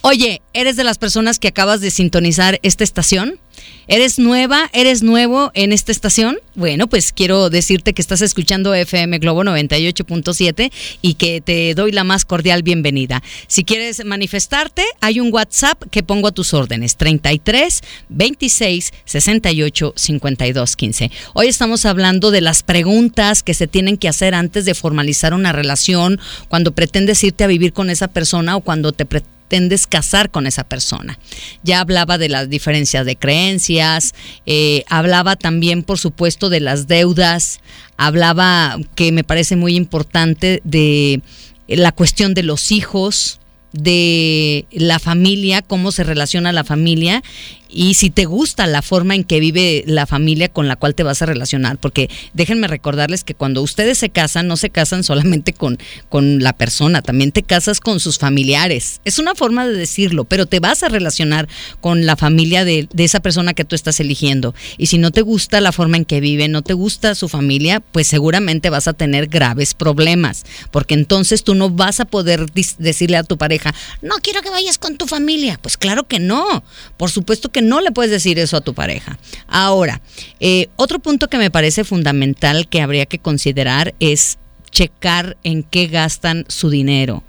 [0.00, 3.40] Oye, ¿eres de las personas que acabas de sintonizar esta estación?
[3.88, 4.70] ¿Eres nueva?
[4.72, 6.38] ¿Eres nuevo en esta estación?
[6.54, 10.70] Bueno, pues quiero decirte que estás escuchando FM Globo 98.7
[11.02, 13.24] y que te doy la más cordial bienvenida.
[13.48, 20.76] Si quieres manifestarte, hay un WhatsApp que pongo a tus órdenes: 33 26 68 52
[20.76, 21.10] 15.
[21.34, 25.52] Hoy estamos hablando de las preguntas que se tienen que hacer antes de formalizar una
[25.52, 30.30] relación, cuando pretendes irte a vivir con esa persona o cuando te pretendes pretendes casar
[30.30, 31.18] con esa persona.
[31.62, 37.60] Ya hablaba de las diferencias de creencias, eh, hablaba también, por supuesto, de las deudas,
[37.96, 41.22] hablaba, que me parece muy importante, de
[41.66, 43.40] la cuestión de los hijos,
[43.72, 47.22] de la familia, cómo se relaciona la familia
[47.68, 51.02] y si te gusta la forma en que vive la familia con la cual te
[51.02, 55.52] vas a relacionar, porque déjenme recordarles que cuando ustedes se casan, no se casan solamente
[55.52, 55.78] con,
[56.08, 59.00] con la persona, también te casas con sus familiares.
[59.04, 61.48] Es una forma de decirlo, pero te vas a relacionar
[61.80, 64.54] con la familia de, de esa persona que tú estás eligiendo.
[64.78, 67.80] Y si no te gusta la forma en que vive, no te gusta su familia,
[67.80, 72.46] pues seguramente vas a tener graves problemas, porque entonces tú no vas a poder
[72.78, 73.57] decirle a tu pareja,
[74.02, 75.58] no quiero que vayas con tu familia.
[75.60, 76.62] Pues claro que no.
[76.96, 79.18] Por supuesto que no le puedes decir eso a tu pareja.
[79.46, 80.00] Ahora,
[80.40, 84.38] eh, otro punto que me parece fundamental que habría que considerar es
[84.70, 87.22] checar en qué gastan su dinero.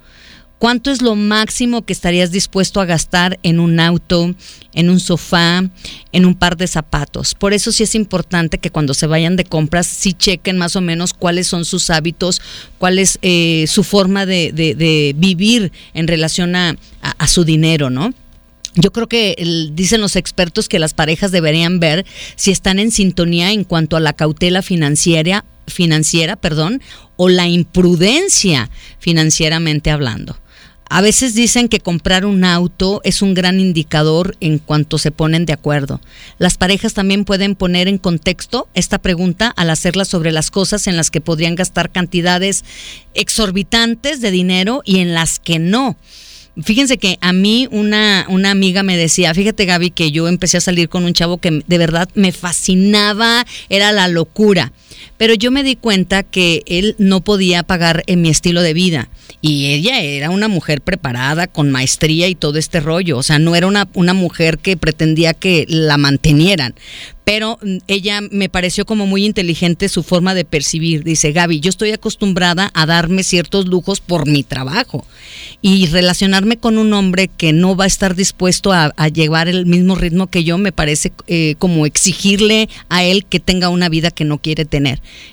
[0.60, 4.34] ¿Cuánto es lo máximo que estarías dispuesto a gastar en un auto,
[4.74, 5.64] en un sofá,
[6.12, 7.34] en un par de zapatos?
[7.34, 10.82] Por eso sí es importante que cuando se vayan de compras, sí chequen más o
[10.82, 12.42] menos cuáles son sus hábitos,
[12.76, 16.76] cuál es eh, su forma de, vivir en relación a,
[17.26, 18.12] su dinero, ¿no?
[18.74, 22.04] Yo creo que dicen los expertos que las parejas deberían ver
[22.36, 26.82] si están en sintonía en cuanto a la cautela financiera, financiera, perdón,
[27.16, 28.68] o la imprudencia
[28.98, 30.36] financieramente hablando.
[30.92, 35.46] A veces dicen que comprar un auto es un gran indicador en cuanto se ponen
[35.46, 36.00] de acuerdo.
[36.38, 40.96] Las parejas también pueden poner en contexto esta pregunta al hacerla sobre las cosas en
[40.96, 42.64] las que podrían gastar cantidades
[43.14, 45.96] exorbitantes de dinero y en las que no.
[46.60, 50.60] Fíjense que a mí una, una amiga me decía, fíjate Gaby, que yo empecé a
[50.60, 54.72] salir con un chavo que de verdad me fascinaba, era la locura
[55.16, 59.08] pero yo me di cuenta que él no podía pagar en mi estilo de vida.
[59.42, 63.18] Y ella era una mujer preparada, con maestría y todo este rollo.
[63.18, 66.74] O sea, no era una, una mujer que pretendía que la mantenieran
[67.30, 71.04] pero mm, ella me pareció como muy inteligente su forma de percibir.
[71.04, 75.06] Dice, Gaby, yo estoy acostumbrada a darme ciertos lujos por mi trabajo
[75.62, 79.94] y relacionarme con un hombre que no va a estar dispuesto a, llevar el mismo
[79.94, 84.24] ritmo que yo me parece eh, como exigirle a él que tenga una vida que
[84.24, 84.79] no quiere tener.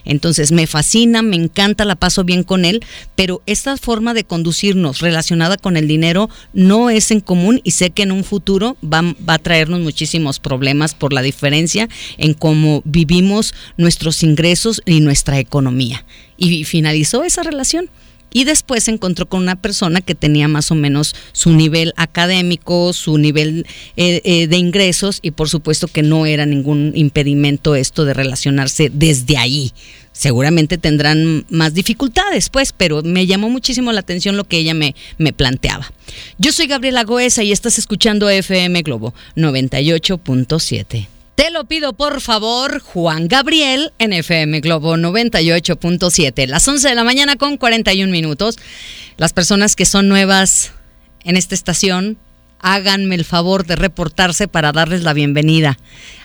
[0.06, 2.84] Entonces me fascina, me encanta, la paso bien con él,
[3.16, 7.92] pero esta forma de conducirnos relacionada con el dinero no es en común y sé
[7.92, 12.82] que en un futuro va, va a traernos muchísimos problemas por la diferencia en cómo
[12.86, 16.06] vivimos nuestros ingresos y nuestra economía.
[16.38, 17.90] Y finalizó esa relación.
[18.32, 22.94] Y después se encontró con una persona que tenía más o menos su nivel académico,
[22.94, 28.06] su nivel eh, eh, de ingresos y por supuesto que no era ningún impedimento esto
[28.06, 29.72] de relacionarse desde ahí.
[30.12, 34.96] Seguramente tendrán más dificultades, pues, pero me llamó muchísimo la atención lo que ella me,
[35.20, 35.92] me planteaba.
[36.40, 41.08] Yo soy Gabriela Goesa y estás escuchando FM Globo 98.7.
[41.38, 46.48] Te lo pido por favor, Juan Gabriel, en FM Globo 98.7.
[46.48, 48.58] Las 11 de la mañana con 41 minutos.
[49.18, 50.72] Las personas que son nuevas
[51.24, 52.18] en esta estación,
[52.60, 55.78] háganme el favor de reportarse para darles la bienvenida.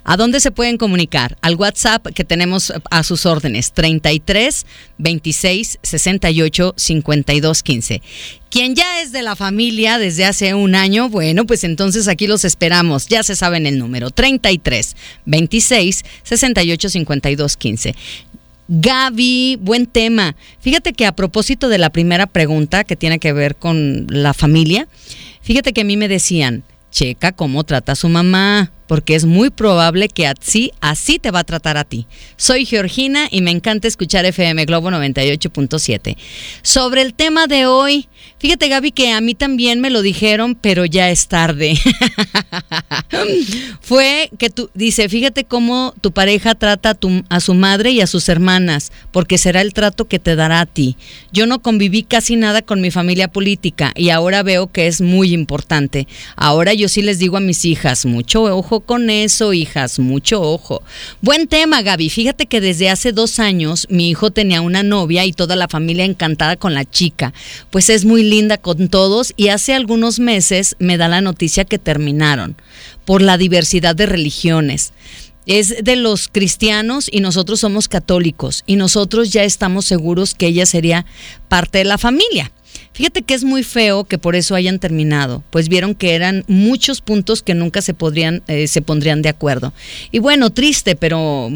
[0.05, 1.39] ¿A dónde se pueden comunicar?
[1.43, 4.67] Al WhatsApp que tenemos a sus órdenes, 33
[4.99, 8.03] 26 68 52 15.
[8.51, 12.45] Quien ya es de la familia desde hace un año, bueno, pues entonces aquí los
[12.45, 13.07] esperamos.
[13.07, 17.95] Ya se saben el número, 33 26 68 52 15.
[18.69, 20.35] Gaby, buen tema.
[20.61, 24.89] Fíjate que a propósito de la primera pregunta que tiene que ver con la familia,
[25.43, 29.49] Fíjate que a mí me decían, checa cómo trata a su mamá, porque es muy
[29.49, 32.07] probable que así, así te va a tratar a ti.
[32.37, 36.19] Soy Georgina y me encanta escuchar FM Globo 98.7.
[36.61, 40.85] Sobre el tema de hoy, fíjate Gaby que a mí también me lo dijeron, pero
[40.85, 41.73] ya es tarde.
[43.81, 48.03] Fue que tú, dice, fíjate cómo tu pareja trata a, tu, a su madre y
[48.03, 50.99] a sus hermanas, porque será el trato que te dará a ti.
[51.33, 55.33] Yo no conviví casi nada con mi familia política y ahora veo que es muy
[55.33, 56.07] importante.
[56.37, 60.83] Ahora yo sí les digo a mis hijas, mucho ojo con eso, hijas, mucho ojo.
[61.21, 62.11] Buen tema, Gaby.
[62.11, 66.05] Fíjate que desde hace dos años mi hijo tenía una novia y toda la familia
[66.05, 67.33] encantada con la chica.
[67.71, 71.79] Pues es muy linda con todos y hace algunos meses me da la noticia que
[71.79, 72.57] terminaron
[73.05, 74.93] por la diversidad de religiones.
[75.47, 80.67] Es de los cristianos y nosotros somos católicos y nosotros ya estamos seguros que ella
[80.67, 81.05] sería
[81.49, 82.53] parte de la familia.
[82.93, 87.01] Fíjate que es muy feo que por eso hayan terminado, pues vieron que eran muchos
[87.01, 89.73] puntos que nunca se podrían, eh, se pondrían de acuerdo.
[90.11, 91.51] Y bueno, triste, pero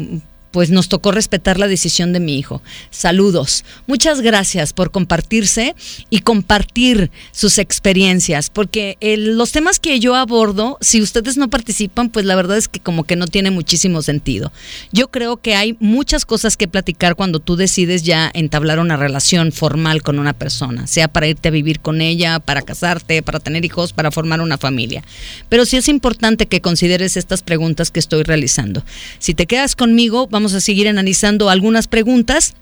[0.57, 2.63] pues nos tocó respetar la decisión de mi hijo.
[2.89, 3.63] Saludos.
[3.85, 5.75] Muchas gracias por compartirse
[6.09, 12.25] y compartir sus experiencias, porque los temas que yo abordo, si ustedes no participan, pues
[12.25, 14.51] la verdad es que como que no tiene muchísimo sentido.
[14.91, 19.51] Yo creo que hay muchas cosas que platicar cuando tú decides ya entablar una relación
[19.51, 23.63] formal con una persona, sea para irte a vivir con ella, para casarte, para tener
[23.63, 25.03] hijos, para formar una familia.
[25.49, 28.83] Pero sí es importante que consideres estas preguntas que estoy realizando.
[29.19, 32.55] Si te quedas conmigo, vamos a seguir analizando algunas preguntas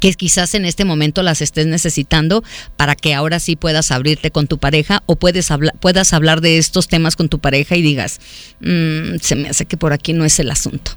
[0.00, 2.42] que quizás en este momento las estés necesitando
[2.76, 7.16] para que ahora sí puedas abrirte con tu pareja o puedas hablar de estos temas
[7.16, 8.20] con tu pareja y digas,
[8.60, 10.92] mm, se me hace que por aquí no es el asunto.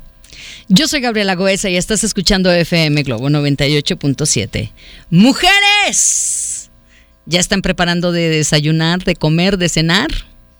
[0.70, 4.72] Yo soy Gabriela Goesa y estás escuchando FM Globo 98.7.
[5.10, 6.70] Mujeres,
[7.26, 10.10] ¿ya están preparando de desayunar, de comer, de cenar?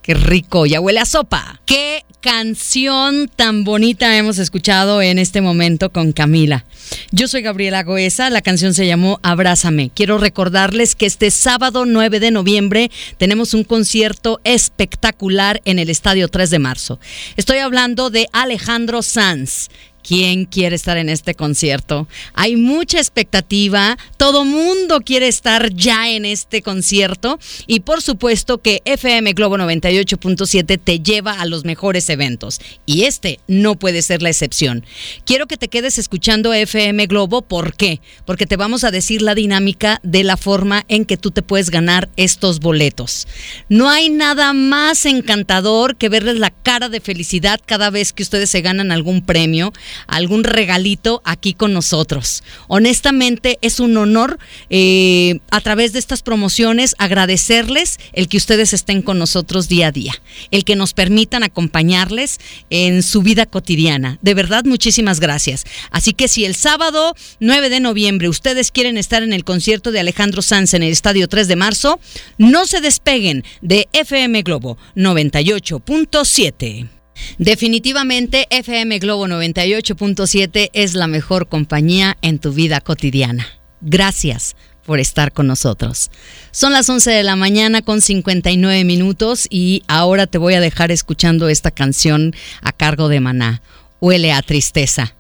[0.08, 1.60] Qué rico, ya huele a sopa.
[1.66, 6.64] Qué canción tan bonita hemos escuchado en este momento con Camila.
[7.12, 9.92] Yo soy Gabriela Goesa, la canción se llamó Abrázame.
[9.94, 16.30] Quiero recordarles que este sábado 9 de noviembre tenemos un concierto espectacular en el Estadio
[16.30, 17.02] 3 de marzo.
[17.36, 19.68] Estoy hablando de Alejandro Sanz.
[20.08, 22.08] ¿Quién quiere estar en este concierto?
[22.34, 28.82] Hay mucha expectativa, todo mundo quiere estar ya en este concierto y por supuesto que
[28.86, 34.30] FM Globo 98.7 te lleva a los mejores eventos y este no puede ser la
[34.30, 34.86] excepción.
[35.26, 38.00] Quiero que te quedes escuchando FM Globo, ¿por qué?
[38.26, 41.70] Porque te vamos a decir la dinámica de la forma en que tú te puedes
[41.70, 43.28] ganar estos boletos.
[43.68, 48.50] No hay nada más encantador que verles la cara de felicidad cada vez que ustedes
[48.50, 49.74] se ganan algún premio
[50.08, 52.44] algún regalito aquí con nosotros.
[52.68, 54.40] Honestamente es un honor
[54.70, 59.92] eh, a través de estas promociones agradecerles el que ustedes estén con nosotros día a
[59.92, 60.14] día,
[60.52, 62.40] el que nos permitan acompañarles
[62.70, 64.18] en su vida cotidiana.
[64.22, 65.66] De verdad, muchísimas gracias.
[65.92, 70.00] Así que si el sábado 9 de noviembre ustedes quieren estar en el concierto de
[70.00, 72.00] Alejandro Sanz en el Estadio 3 de marzo,
[72.38, 76.97] no se despeguen de FM Globo 98.7.
[77.38, 83.48] Definitivamente FM Globo 98.7 es la mejor compañía en tu vida cotidiana.
[83.82, 84.56] Gracias
[84.86, 86.10] por estar con nosotros.
[86.52, 90.92] Son las 11 de la mañana con 59 minutos y ahora te voy a dejar
[90.92, 93.62] escuchando esta canción a cargo de Maná.
[94.00, 95.16] Huele a tristeza.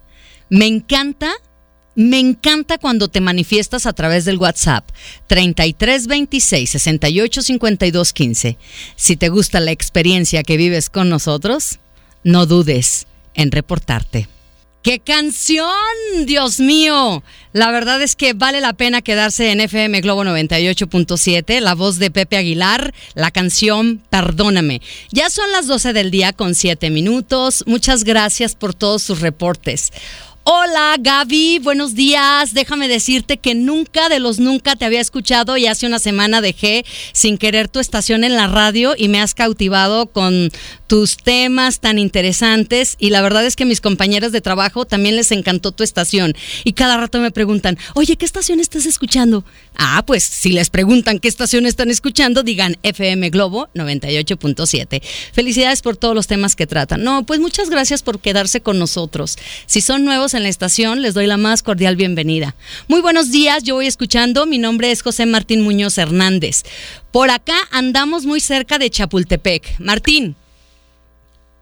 [0.49, 1.33] Me encanta
[1.95, 4.87] me encanta cuando te manifiestas a través del WhatsApp
[5.25, 8.57] 3326 685215
[8.95, 11.79] Si te gusta la experiencia que vives con nosotros,
[12.27, 14.27] no dudes en reportarte.
[14.83, 15.65] ¡Qué canción!
[16.25, 17.23] Dios mío.
[17.53, 22.11] La verdad es que vale la pena quedarse en FM Globo 98.7, la voz de
[22.11, 24.81] Pepe Aguilar, la canción Perdóname.
[25.11, 27.63] Ya son las 12 del día con 7 minutos.
[27.65, 29.91] Muchas gracias por todos sus reportes.
[30.49, 32.53] Hola Gaby, buenos días.
[32.53, 36.85] Déjame decirte que nunca de los nunca te había escuchado y hace una semana dejé
[37.11, 40.49] sin querer tu estación en la radio y me has cautivado con
[40.87, 45.33] tus temas tan interesantes y la verdad es que mis compañeras de trabajo también les
[45.33, 46.33] encantó tu estación
[46.63, 49.43] y cada rato me preguntan, oye, ¿qué estación estás escuchando?
[49.79, 55.03] Ah, pues si les preguntan qué estación están escuchando, digan FM Globo 98.7.
[55.31, 57.03] Felicidades por todos los temas que tratan.
[57.03, 59.37] No, pues muchas gracias por quedarse con nosotros.
[59.67, 62.55] Si son nuevos en la estación, les doy la más cordial bienvenida.
[62.87, 64.47] Muy buenos días, yo voy escuchando.
[64.47, 66.63] Mi nombre es José Martín Muñoz Hernández.
[67.11, 69.79] Por acá andamos muy cerca de Chapultepec.
[69.79, 70.35] Martín,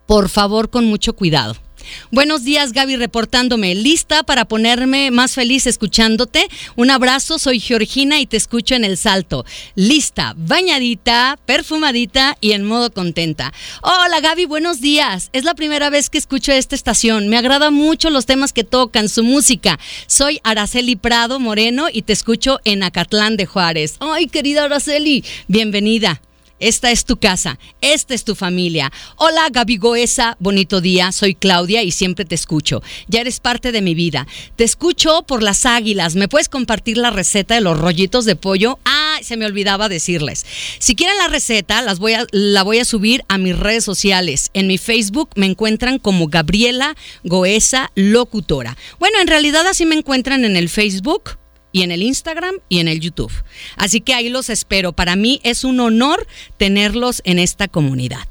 [0.05, 1.64] por favor, con mucho cuidado.
[2.11, 3.75] Buenos días, Gaby, reportándome.
[3.75, 6.47] ¿Lista para ponerme más feliz escuchándote?
[6.75, 9.45] Un abrazo, soy Georgina y te escucho en el salto.
[9.75, 13.53] Lista, bañadita, perfumadita y en modo contenta.
[13.81, 15.29] Hola, Gaby, buenos días.
[15.33, 17.27] Es la primera vez que escucho esta estación.
[17.29, 19.79] Me agrada mucho los temas que tocan, su música.
[20.07, 23.97] Soy Araceli Prado Moreno y te escucho en Acatlán de Juárez.
[23.99, 26.21] Ay, querida Araceli, bienvenida.
[26.60, 28.89] Esta es tu casa, esta es tu familia.
[29.18, 32.82] Hola Gaby Goesa, bonito día, soy Claudia y siempre te escucho.
[33.08, 34.26] Ya eres parte de mi vida.
[34.56, 36.16] Te escucho por las águilas.
[36.16, 38.80] ¿Me puedes compartir la receta de los rollitos de pollo?
[38.86, 40.45] Ah, se me olvidaba decirles.
[40.80, 44.49] Si quieren la receta, las voy a, la voy a subir a mis redes sociales.
[44.53, 46.95] En mi Facebook me encuentran como Gabriela
[47.26, 48.78] Goesa Locutora.
[48.97, 51.38] Bueno, en realidad así me encuentran en el Facebook
[51.76, 53.34] y en el Instagram y en el YouTube.
[53.76, 54.93] Así que ahí los espero.
[54.93, 58.26] Para mí es un honor tenerlos en esta comunidad.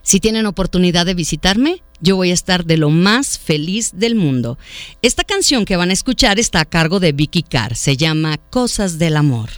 [0.00, 4.56] Si tienen oportunidad de visitarme, yo voy a estar de lo más feliz del mundo.
[5.02, 7.76] Esta canción que van a escuchar está a cargo de Vicky Carr.
[7.76, 9.50] Se llama Cosas del Amor.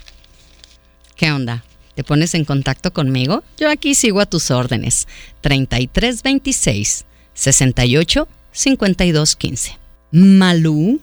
[1.15, 1.65] ¿Qué onda?
[1.95, 3.45] ¿Te pones en contacto conmigo?
[3.59, 5.07] Yo aquí sigo a tus órdenes.
[5.43, 9.79] 3326 68 52 15.
[10.11, 11.01] Malú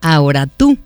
[0.00, 0.78] Ahora tú.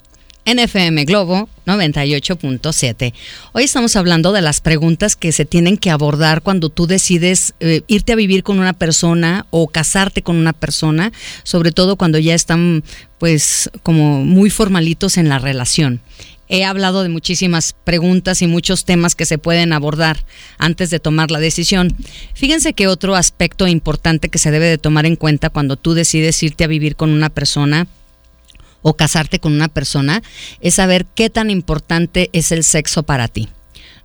[0.45, 3.13] NFM Globo 98.7.
[3.53, 7.83] Hoy estamos hablando de las preguntas que se tienen que abordar cuando tú decides eh,
[7.87, 11.13] irte a vivir con una persona o casarte con una persona,
[11.45, 12.83] sobre todo cuando ya están
[13.19, 16.01] pues como muy formalitos en la relación.
[16.49, 20.25] He hablado de muchísimas preguntas y muchos temas que se pueden abordar
[20.59, 21.97] antes de tomar la decisión.
[22.35, 26.43] Fíjense que otro aspecto importante que se debe de tomar en cuenta cuando tú decides
[26.43, 27.87] irte a vivir con una persona
[28.83, 30.23] o casarte con una persona
[30.61, 33.49] es saber qué tan importante es el sexo para ti.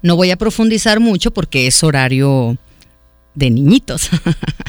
[0.02, 2.58] No voy a profundizar mucho porque es horario
[3.38, 4.10] de niñitos.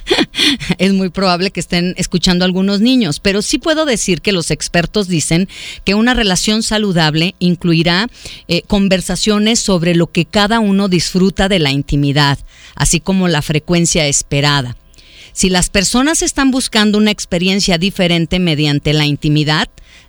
[0.78, 5.08] es muy probable que estén escuchando algunos niños, pero sí puedo decir que los expertos
[5.08, 5.48] dicen
[5.84, 8.08] que una relación saludable incluirá
[8.46, 12.38] eh, conversaciones sobre lo que cada uno disfruta de la intimidad,
[12.74, 14.76] así como la frecuencia esperada.
[15.32, 19.68] Si las personas están buscando una experiencia diferente mediante la intimidad,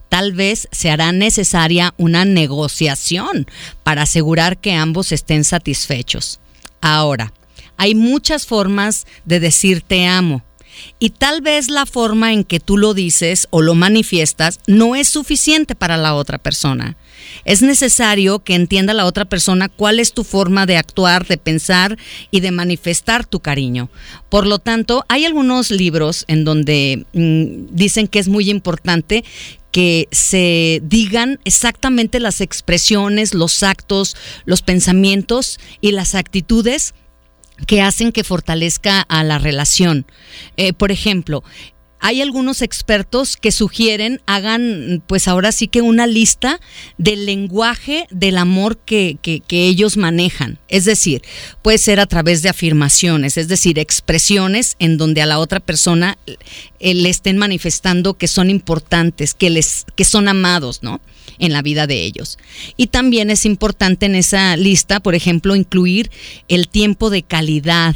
[0.10, 3.47] tal vez se hará necesaria una negociación
[3.84, 6.39] para asegurar que ambos estén satisfechos.
[6.82, 7.34] Ahora,
[7.78, 10.43] hay muchas formas de decir te amo.
[10.97, 15.10] Y tal vez la forma en que tú lo dices o lo manifiestas no es
[15.10, 16.97] suficiente para la otra persona.
[17.45, 21.97] Es necesario que entienda la otra persona cuál es tu forma de actuar, de pensar
[22.32, 23.89] y de manifestar tu cariño.
[24.30, 29.24] Por lo tanto, hay algunos libros en donde mm, dicen que es muy importante
[29.72, 34.15] que se digan exactamente las expresiones, los actos,
[34.45, 36.93] los pensamientos y las actitudes
[37.67, 40.05] que hacen que fortalezca a la relación.
[40.57, 41.43] Eh, por ejemplo,
[42.00, 46.60] hay algunos expertos que sugieren hagan pues ahora sí que una lista
[46.97, 49.18] del lenguaje del amor que,
[49.50, 50.58] ellos manejan.
[50.68, 51.22] Es decir,
[51.62, 56.18] puede ser a través de afirmaciones, es decir, expresiones en donde a la otra persona
[56.80, 61.02] eh, le estén manifestando que son importantes, que, les, que son amados, ¿no?
[61.39, 62.38] en la vida de ellos.
[62.78, 66.12] Y también es importante en esa lista, por ejemplo, incluir
[66.47, 67.95] el tiempo de calidad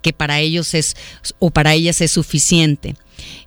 [0.00, 0.96] que para ellos es
[1.38, 2.94] o para ellas es suficiente.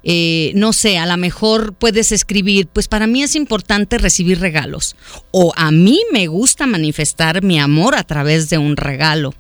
[0.04, 4.96] Eh, no sé, a lo mejor puedes escribir, pues para mí es importante recibir regalos
[5.32, 9.34] o a mí me gusta manifestar mi amor a través de un regalo.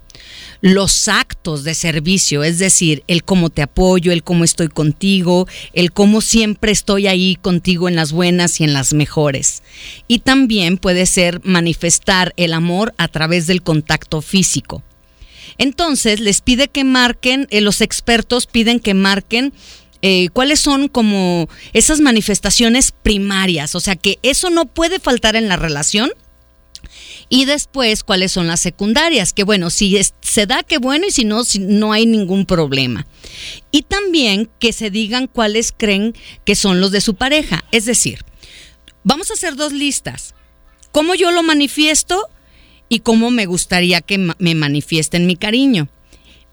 [0.59, 5.91] Los actos de servicio, es decir, el cómo te apoyo, el cómo estoy contigo, el
[5.91, 9.61] cómo siempre estoy ahí contigo en las buenas y en las mejores.
[10.07, 14.83] Y también puede ser manifestar el amor a través del contacto físico.
[15.59, 19.53] Entonces les pide que marquen, eh, los expertos piden que marquen
[20.01, 25.47] eh, cuáles son como esas manifestaciones primarias, o sea que eso no puede faltar en
[25.47, 26.11] la relación.
[27.29, 31.25] Y después, cuáles son las secundarias, que bueno, si se da, que bueno, y si
[31.25, 33.05] no, si no hay ningún problema.
[33.69, 36.13] Y también que se digan cuáles creen
[36.45, 37.65] que son los de su pareja.
[37.71, 38.23] Es decir,
[39.03, 40.35] vamos a hacer dos listas.
[40.93, 42.29] ¿Cómo yo lo manifiesto
[42.87, 45.89] y cómo me gustaría que me manifiesten mi cariño?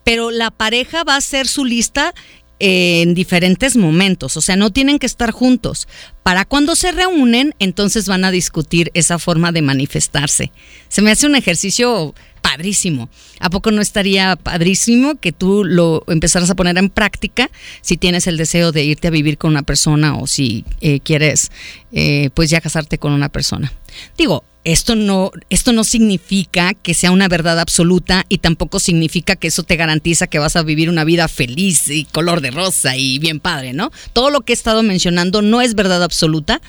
[0.04, 2.14] Pero la pareja va a hacer su lista
[2.58, 5.88] en diferentes momentos, o sea, no tienen que estar juntos.
[6.22, 10.52] Para cuando se reúnen, entonces van a discutir esa forma de manifestarse.
[10.88, 13.08] Se me hace un ejercicio padrísimo.
[13.40, 17.50] ¿A poco no estaría padrísimo que tú lo empezaras a poner en práctica
[17.80, 21.50] si tienes el deseo de irte a vivir con una persona o si eh, quieres
[21.90, 23.72] eh, pues ya casarte con una persona?
[24.16, 29.48] Digo, esto no, esto no significa que sea una verdad absoluta y tampoco significa que
[29.48, 33.18] eso te garantiza que vas a vivir una vida feliz y color de rosa y
[33.18, 33.92] bien padre, ¿no?
[34.14, 36.62] Todo lo que he estado mencionando no es verdad absoluta,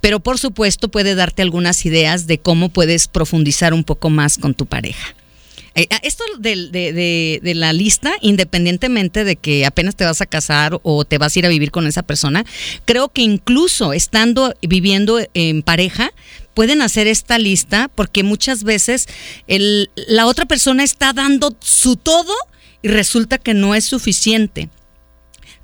[0.00, 4.54] pero por supuesto puede darte algunas ideas de cómo puedes profundizar un poco más con
[4.54, 5.14] tu pareja.
[5.76, 10.26] Eh, ah, esto de, de, de, la lista, independientemente de que apenas te vas a
[10.26, 12.46] casar o te vas a ir a vivir con esa persona,
[12.86, 16.12] creo que incluso estando viviendo en pareja,
[16.56, 19.08] pueden hacer esta lista porque muchas veces
[19.46, 22.32] la otra persona está dando su todo
[22.80, 24.70] y resulta que no es suficiente.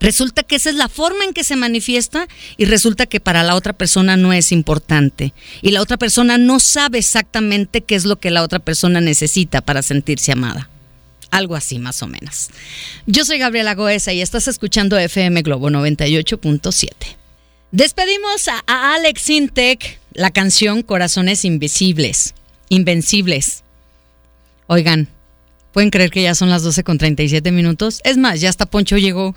[0.00, 2.28] Resulta que esa es la forma en que se manifiesta
[2.58, 5.32] y resulta que para la otra persona no es importante.
[5.62, 9.62] Y la otra persona no sabe exactamente qué es lo que la otra persona necesita
[9.62, 10.68] para sentirse amada.
[11.30, 12.50] Algo así más o menos.
[13.06, 17.21] Yo soy Gabriela Goesa y estás escuchando FM Globo 98.7.
[17.72, 22.34] Despedimos a, Alex Intec la canción Corazones Invisibles,
[22.68, 23.64] Invencibles.
[24.66, 25.08] Oigan,
[25.72, 28.02] ¿pueden creer que ya son las 12 con 37 minutos?
[28.04, 29.34] Es más, ya hasta Poncho llegó,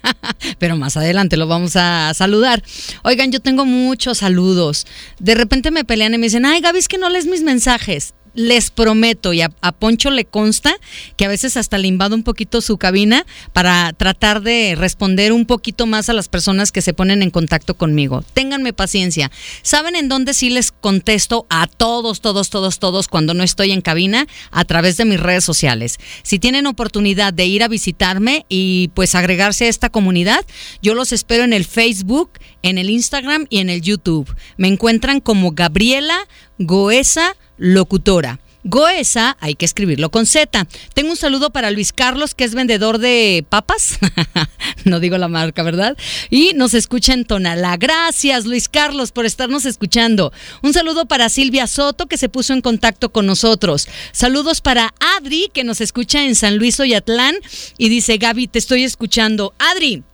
[0.60, 2.62] pero más adelante lo vamos a saludar.
[3.02, 4.86] Oigan, yo tengo muchos saludos.
[5.18, 8.14] De repente me pelean y me dicen, ay Gaby, es que no lees mis mensajes
[8.34, 10.74] les prometo, y a, Poncho le consta,
[11.16, 15.46] que a veces hasta le invado un poquito su cabina para tratar de responder un
[15.46, 18.24] poquito más a las personas que se ponen en contacto conmigo.
[18.34, 19.30] Ténganme paciencia.
[19.62, 23.80] ¿Saben en dónde sí les contesto a todos, todos, todos, todos cuando no estoy en
[23.80, 24.26] cabina?
[24.50, 25.98] A través de mis redes sociales.
[26.22, 30.44] Si tienen oportunidad de ir a visitarme y pues agregarse a esta comunidad,
[30.80, 34.34] yo los espero en el Facebook, en el Instagram y en el YouTube.
[34.56, 36.16] Me encuentran como Gabriela
[36.58, 38.40] Goesa locutora.
[38.64, 40.66] Goesa, hay que escribirlo con Z.
[40.94, 43.98] Tengo un saludo para Luis Carlos, que es vendedor de papas.
[44.84, 45.96] no digo la marca, ¿verdad?
[46.30, 47.76] Y nos escucha en Tonalá.
[47.76, 50.32] Gracias, Luis Carlos, por estarnos escuchando.
[50.62, 53.88] Un saludo para Silvia Soto, que se puso en contacto con nosotros.
[54.12, 57.34] Saludos para Adri, que nos escucha en San Luis Oyatlán.
[57.78, 59.54] Y dice, Gaby, te estoy escuchando.
[59.58, 60.04] Adri,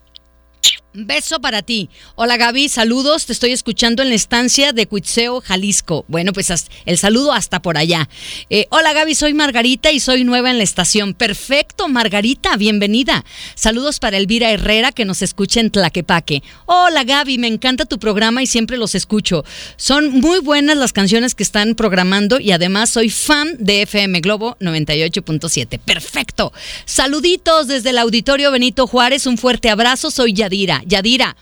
[0.94, 1.90] Beso para ti.
[2.14, 3.26] Hola Gaby, saludos.
[3.26, 6.06] Te estoy escuchando en la estancia de Cuitzeo, Jalisco.
[6.08, 6.50] Bueno, pues
[6.86, 8.08] el saludo hasta por allá.
[8.48, 11.12] Eh, hola Gaby, soy Margarita y soy nueva en la estación.
[11.12, 13.26] Perfecto, Margarita, bienvenida.
[13.54, 16.42] Saludos para Elvira Herrera que nos escucha en Tlaquepaque.
[16.64, 19.44] Hola Gaby, me encanta tu programa y siempre los escucho.
[19.76, 24.56] Son muy buenas las canciones que están programando y además soy fan de FM Globo
[24.60, 25.78] 98.7.
[25.80, 26.50] Perfecto.
[26.86, 29.26] Saluditos desde el auditorio Benito Juárez.
[29.26, 30.10] Un fuerte abrazo.
[30.10, 30.77] Soy Yadira.
[30.86, 31.36] Yadira,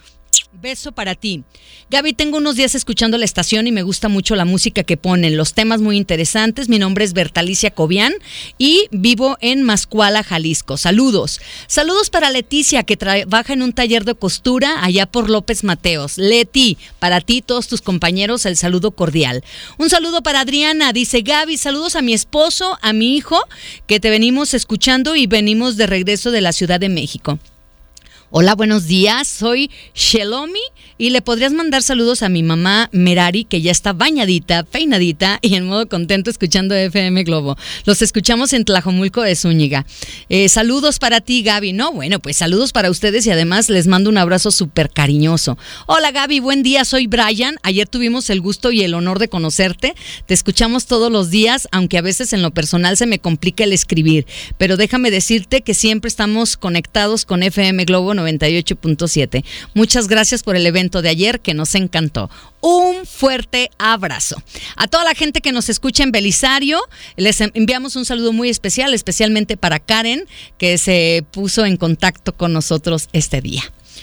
[0.61, 1.45] beso para ti.
[1.91, 5.37] Gaby, tengo unos días escuchando la estación y me gusta mucho la música que ponen,
[5.37, 6.68] los temas muy interesantes.
[6.68, 8.12] Mi nombre es Bertalicia Cobian
[8.59, 10.76] y vivo en Mascuala, Jalisco.
[10.76, 11.41] Saludos.
[11.68, 16.18] Saludos para Leticia, que trabaja en un taller de costura allá por López Mateos.
[16.18, 19.45] Leti, para ti, todos tus compañeros, el saludo cordial.
[19.78, 23.41] Un saludo para Adriana, dice Gaby, saludos a mi esposo, a mi hijo,
[23.87, 27.39] que te venimos escuchando y venimos de regreso de la Ciudad de México.
[28.30, 29.28] Hola, buenos días.
[29.28, 30.58] Soy Shelomi
[30.98, 35.54] y le podrías mandar saludos a mi mamá Merari, que ya está bañadita, peinadita y
[35.54, 37.56] en modo contento escuchando FM Globo.
[37.84, 39.86] Los escuchamos en Tlajomulco de Zúñiga.
[40.28, 41.72] Eh, saludos para ti, Gaby.
[41.72, 45.56] No, bueno, pues saludos para ustedes y además les mando un abrazo súper cariñoso.
[45.86, 46.84] Hola, Gaby, buen día.
[46.84, 47.58] Soy Brian.
[47.62, 49.94] Ayer tuvimos el gusto y el honor de conocerte.
[50.26, 53.72] Te escuchamos todos los días, aunque a veces en lo personal se me complica el
[53.72, 54.26] escribir.
[54.58, 59.44] Pero déjame decirte que siempre estamos conectados con FM Globo 98.7.
[59.74, 62.30] Muchas gracias por el evento de ayer que nos encantó.
[62.60, 64.42] Un fuerte abrazo.
[64.76, 66.80] A toda la gente que nos escucha en Belisario,
[67.16, 70.26] les enviamos un saludo muy especial, especialmente para Karen,
[70.58, 73.62] que se puso en contacto con nosotros este día.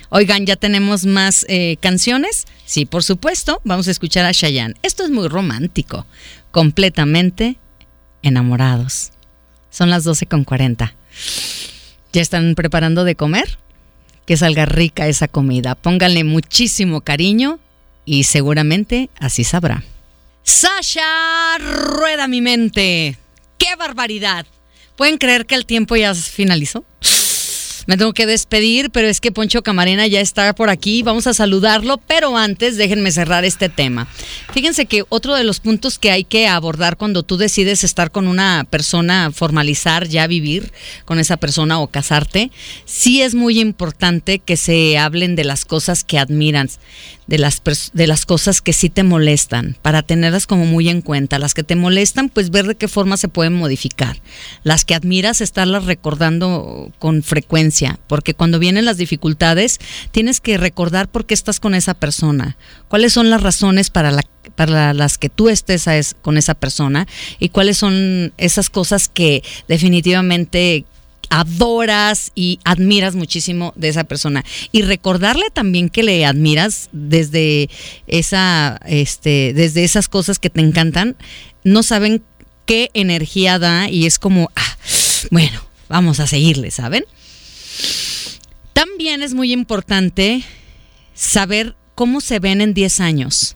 [0.10, 2.46] Oigan, ¿ya tenemos más eh, canciones?
[2.66, 3.62] Sí, por supuesto.
[3.64, 4.76] Vamos a escuchar a Shayan.
[4.84, 6.06] Esto es muy romántico.
[6.52, 7.58] Completamente
[8.22, 9.12] enamorados.
[9.70, 10.94] Son las 12.40.
[12.14, 13.58] ¿Ya están preparando de comer?
[14.26, 15.76] Que salga rica esa comida.
[15.76, 17.60] Pónganle muchísimo cariño
[18.06, 19.84] y seguramente así sabrá.
[20.44, 23.18] Sasha, rueda mi mente.
[23.58, 24.46] ¡Qué barbaridad!
[24.96, 26.84] ¿Pueden creer que el tiempo ya finalizó?
[27.86, 31.04] Me tengo que despedir, pero es que Poncho Camarena ya está por aquí.
[31.04, 34.08] Vamos a saludarlo, pero antes déjenme cerrar este tema.
[34.54, 38.28] Fíjense que otro de los puntos que hay que abordar cuando tú decides estar con
[38.28, 40.72] una persona, formalizar, ya vivir
[41.06, 42.52] con esa persona o casarte,
[42.86, 46.70] sí es muy importante que se hablen de las cosas que admiran,
[47.28, 47.62] de las,
[47.94, 51.40] de las cosas que sí te molestan, para tenerlas como muy en cuenta.
[51.40, 54.22] Las que te molestan, pues ver de qué forma se pueden modificar.
[54.64, 59.80] Las que admiras, estarlas recordando con frecuencia porque cuando vienen las dificultades
[60.12, 62.58] tienes que recordar por qué estás con esa persona,
[62.88, 64.24] cuáles son las razones para, la,
[64.56, 65.88] para las que tú estés
[66.22, 67.08] con esa persona
[67.40, 70.86] y cuáles son esas cosas que definitivamente
[71.30, 77.70] adoras y admiras muchísimo de esa persona y recordarle también que le admiras desde
[78.08, 81.16] esa este desde esas cosas que te encantan
[81.64, 82.24] no saben
[82.66, 84.78] qué energía da y es como ah,
[85.32, 85.60] bueno
[85.90, 87.06] vamos a seguirle saben
[88.74, 90.44] también es muy importante
[91.14, 93.56] saber cómo se ven en 10 años.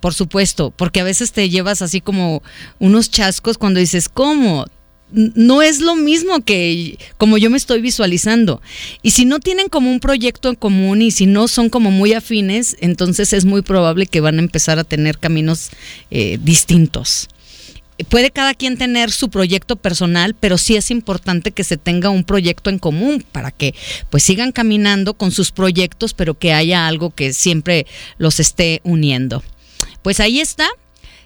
[0.00, 2.42] Por supuesto, porque a veces te llevas así como
[2.80, 4.66] unos chascos cuando dices, ¿cómo?
[5.12, 8.60] No es lo mismo que como yo me estoy visualizando.
[9.02, 12.12] Y si no tienen como un proyecto en común y si no son como muy
[12.12, 15.70] afines, entonces es muy probable que van a empezar a tener caminos
[16.10, 17.28] eh, distintos
[18.08, 22.24] puede cada quien tener su proyecto personal, pero sí es importante que se tenga un
[22.24, 23.74] proyecto en común para que
[24.10, 27.86] pues sigan caminando con sus proyectos, pero que haya algo que siempre
[28.18, 29.42] los esté uniendo.
[30.02, 30.68] Pues ahí está.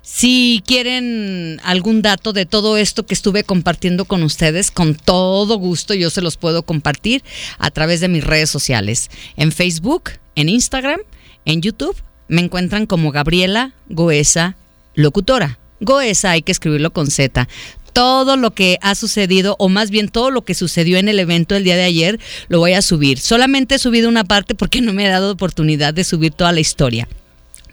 [0.09, 5.95] Si quieren algún dato de todo esto que estuve compartiendo con ustedes, con todo gusto
[5.95, 7.25] yo se los puedo compartir
[7.59, 9.11] a través de mis redes sociales.
[9.37, 11.01] En Facebook, en Instagram,
[11.45, 11.97] en YouTube,
[12.29, 14.57] me encuentran como Gabriela Goesa
[14.95, 15.59] Locutora.
[15.81, 17.49] Goesa hay que escribirlo con Z.
[17.93, 21.57] Todo lo que ha sucedido, o más bien todo lo que sucedió en el evento
[21.57, 23.19] el día de ayer, lo voy a subir.
[23.19, 26.61] Solamente he subido una parte porque no me he dado oportunidad de subir toda la
[26.61, 27.09] historia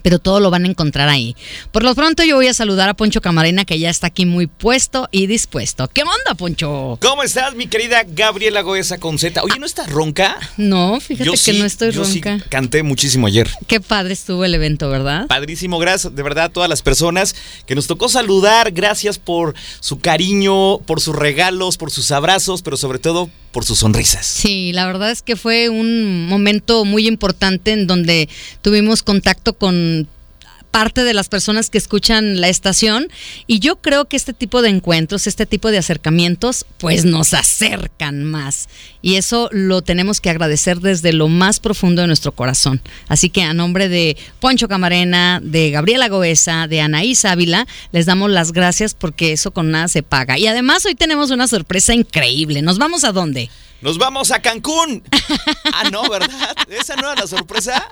[0.03, 1.35] pero todo lo van a encontrar ahí.
[1.71, 4.45] Por lo pronto yo voy a saludar a Poncho Camarena que ya está aquí muy
[4.45, 5.87] puesto y dispuesto.
[5.87, 6.99] ¿Qué onda, Poncho?
[7.01, 9.41] ¿Cómo estás, mi querida Gabriela Goesa con Z?
[9.41, 10.37] Oye, ¿no estás ronca?
[10.57, 12.37] No, fíjate que no estoy yo ronca.
[12.37, 13.49] Sí canté muchísimo ayer.
[13.65, 15.27] Qué padre estuvo el evento, ¿verdad?
[15.27, 17.35] Padrísimo, gracias de verdad a todas las personas
[17.65, 18.71] que nos tocó saludar.
[18.71, 23.79] Gracias por su cariño, por sus regalos, por sus abrazos, pero sobre todo por sus
[23.79, 24.25] sonrisas.
[24.25, 28.27] Sí, la verdad es que fue un momento muy importante en donde
[28.61, 30.09] tuvimos contacto con
[30.73, 33.07] parte de las personas que escuchan la estación
[33.45, 38.23] y yo creo que este tipo de encuentros, este tipo de acercamientos, pues nos acercan
[38.23, 38.69] más
[39.03, 42.81] y eso lo tenemos que agradecer desde lo más profundo de nuestro corazón.
[43.07, 48.31] Así que a nombre de Poncho Camarena, de Gabriela Goesa, de Anaís Ávila, les damos
[48.31, 50.39] las gracias porque eso con nada se paga.
[50.39, 52.63] Y además hoy tenemos una sorpresa increíble.
[52.63, 53.51] ¿Nos vamos a dónde?
[53.81, 55.03] Nos vamos a Cancún.
[55.71, 56.55] Ah, no, ¿verdad?
[56.69, 57.87] ¿Esa no era la sorpresa?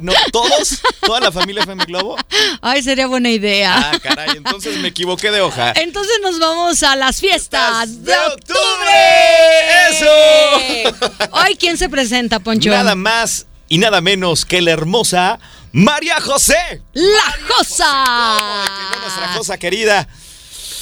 [0.00, 2.16] No, todos, toda la familia FM Globo.
[2.60, 3.76] Ay, sería buena idea.
[3.76, 5.72] Ah, caray, entonces me equivoqué de hoja.
[5.76, 8.60] Entonces nos vamos a las fiestas de, octubre.
[9.90, 11.30] ¡Eso!
[11.32, 12.70] Hoy, ¿quién se presenta, Poncho?
[12.70, 15.38] Nada más y nada menos que la hermosa
[15.72, 16.82] María José.
[16.92, 18.04] La Josa.
[19.00, 20.06] nuestra Josa querida.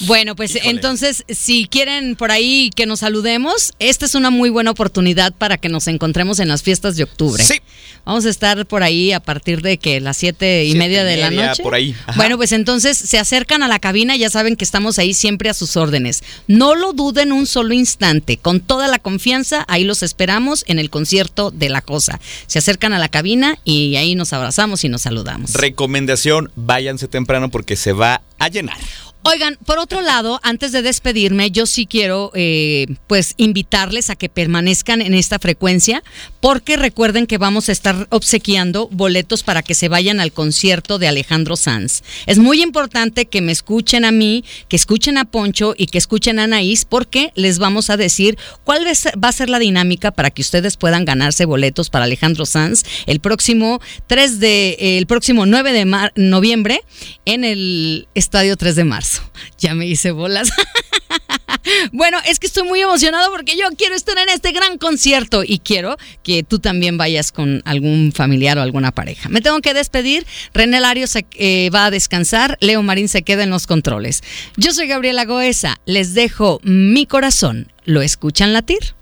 [0.06, 4.70] Bueno, pues entonces, si quieren por ahí que nos saludemos, esta es una muy buena
[4.70, 7.42] oportunidad para que nos encontremos en las fiestas de octubre.
[7.42, 7.60] Sí.
[8.04, 11.30] Vamos a estar por ahí a partir de que las siete y media de la
[11.30, 11.62] noche.
[11.62, 11.94] Por ahí.
[12.16, 15.54] Bueno, pues entonces se acercan a la cabina, ya saben que estamos ahí siempre a
[15.54, 16.24] sus órdenes.
[16.48, 20.90] No lo duden un solo instante, con toda la confianza, ahí los esperamos en el
[20.90, 22.20] concierto de la cosa.
[22.46, 25.52] Se acercan a la cabina y ahí nos abrazamos y nos saludamos.
[25.52, 28.78] Recomendación, váyanse temprano porque se va a llenar.
[29.24, 34.28] Oigan, por otro lado, antes de despedirme, yo sí quiero eh, pues invitarles a que
[34.28, 36.02] permanezcan en esta frecuencia,
[36.40, 41.06] porque recuerden que vamos a estar obsequiando boletos para que se vayan al concierto de
[41.06, 42.02] Alejandro Sanz.
[42.26, 46.40] Es muy importante que me escuchen a mí, que escuchen a Poncho y que escuchen
[46.40, 50.42] a Anaís, porque les vamos a decir cuál va a ser la dinámica para que
[50.42, 56.10] ustedes puedan ganarse boletos para Alejandro Sanz el próximo 3 de, el próximo 9 de
[56.16, 56.80] noviembre
[57.24, 59.11] en el Estadio 3 de marzo.
[59.58, 60.50] Ya me hice bolas.
[61.92, 65.58] bueno, es que estoy muy emocionado porque yo quiero estar en este gran concierto y
[65.58, 69.28] quiero que tú también vayas con algún familiar o alguna pareja.
[69.28, 70.26] Me tengo que despedir.
[70.52, 72.58] René Lario se eh, va a descansar.
[72.60, 74.22] Leo Marín se queda en los controles.
[74.56, 75.80] Yo soy Gabriela Goesa.
[75.86, 77.72] Les dejo mi corazón.
[77.84, 78.94] ¿Lo escuchan latir?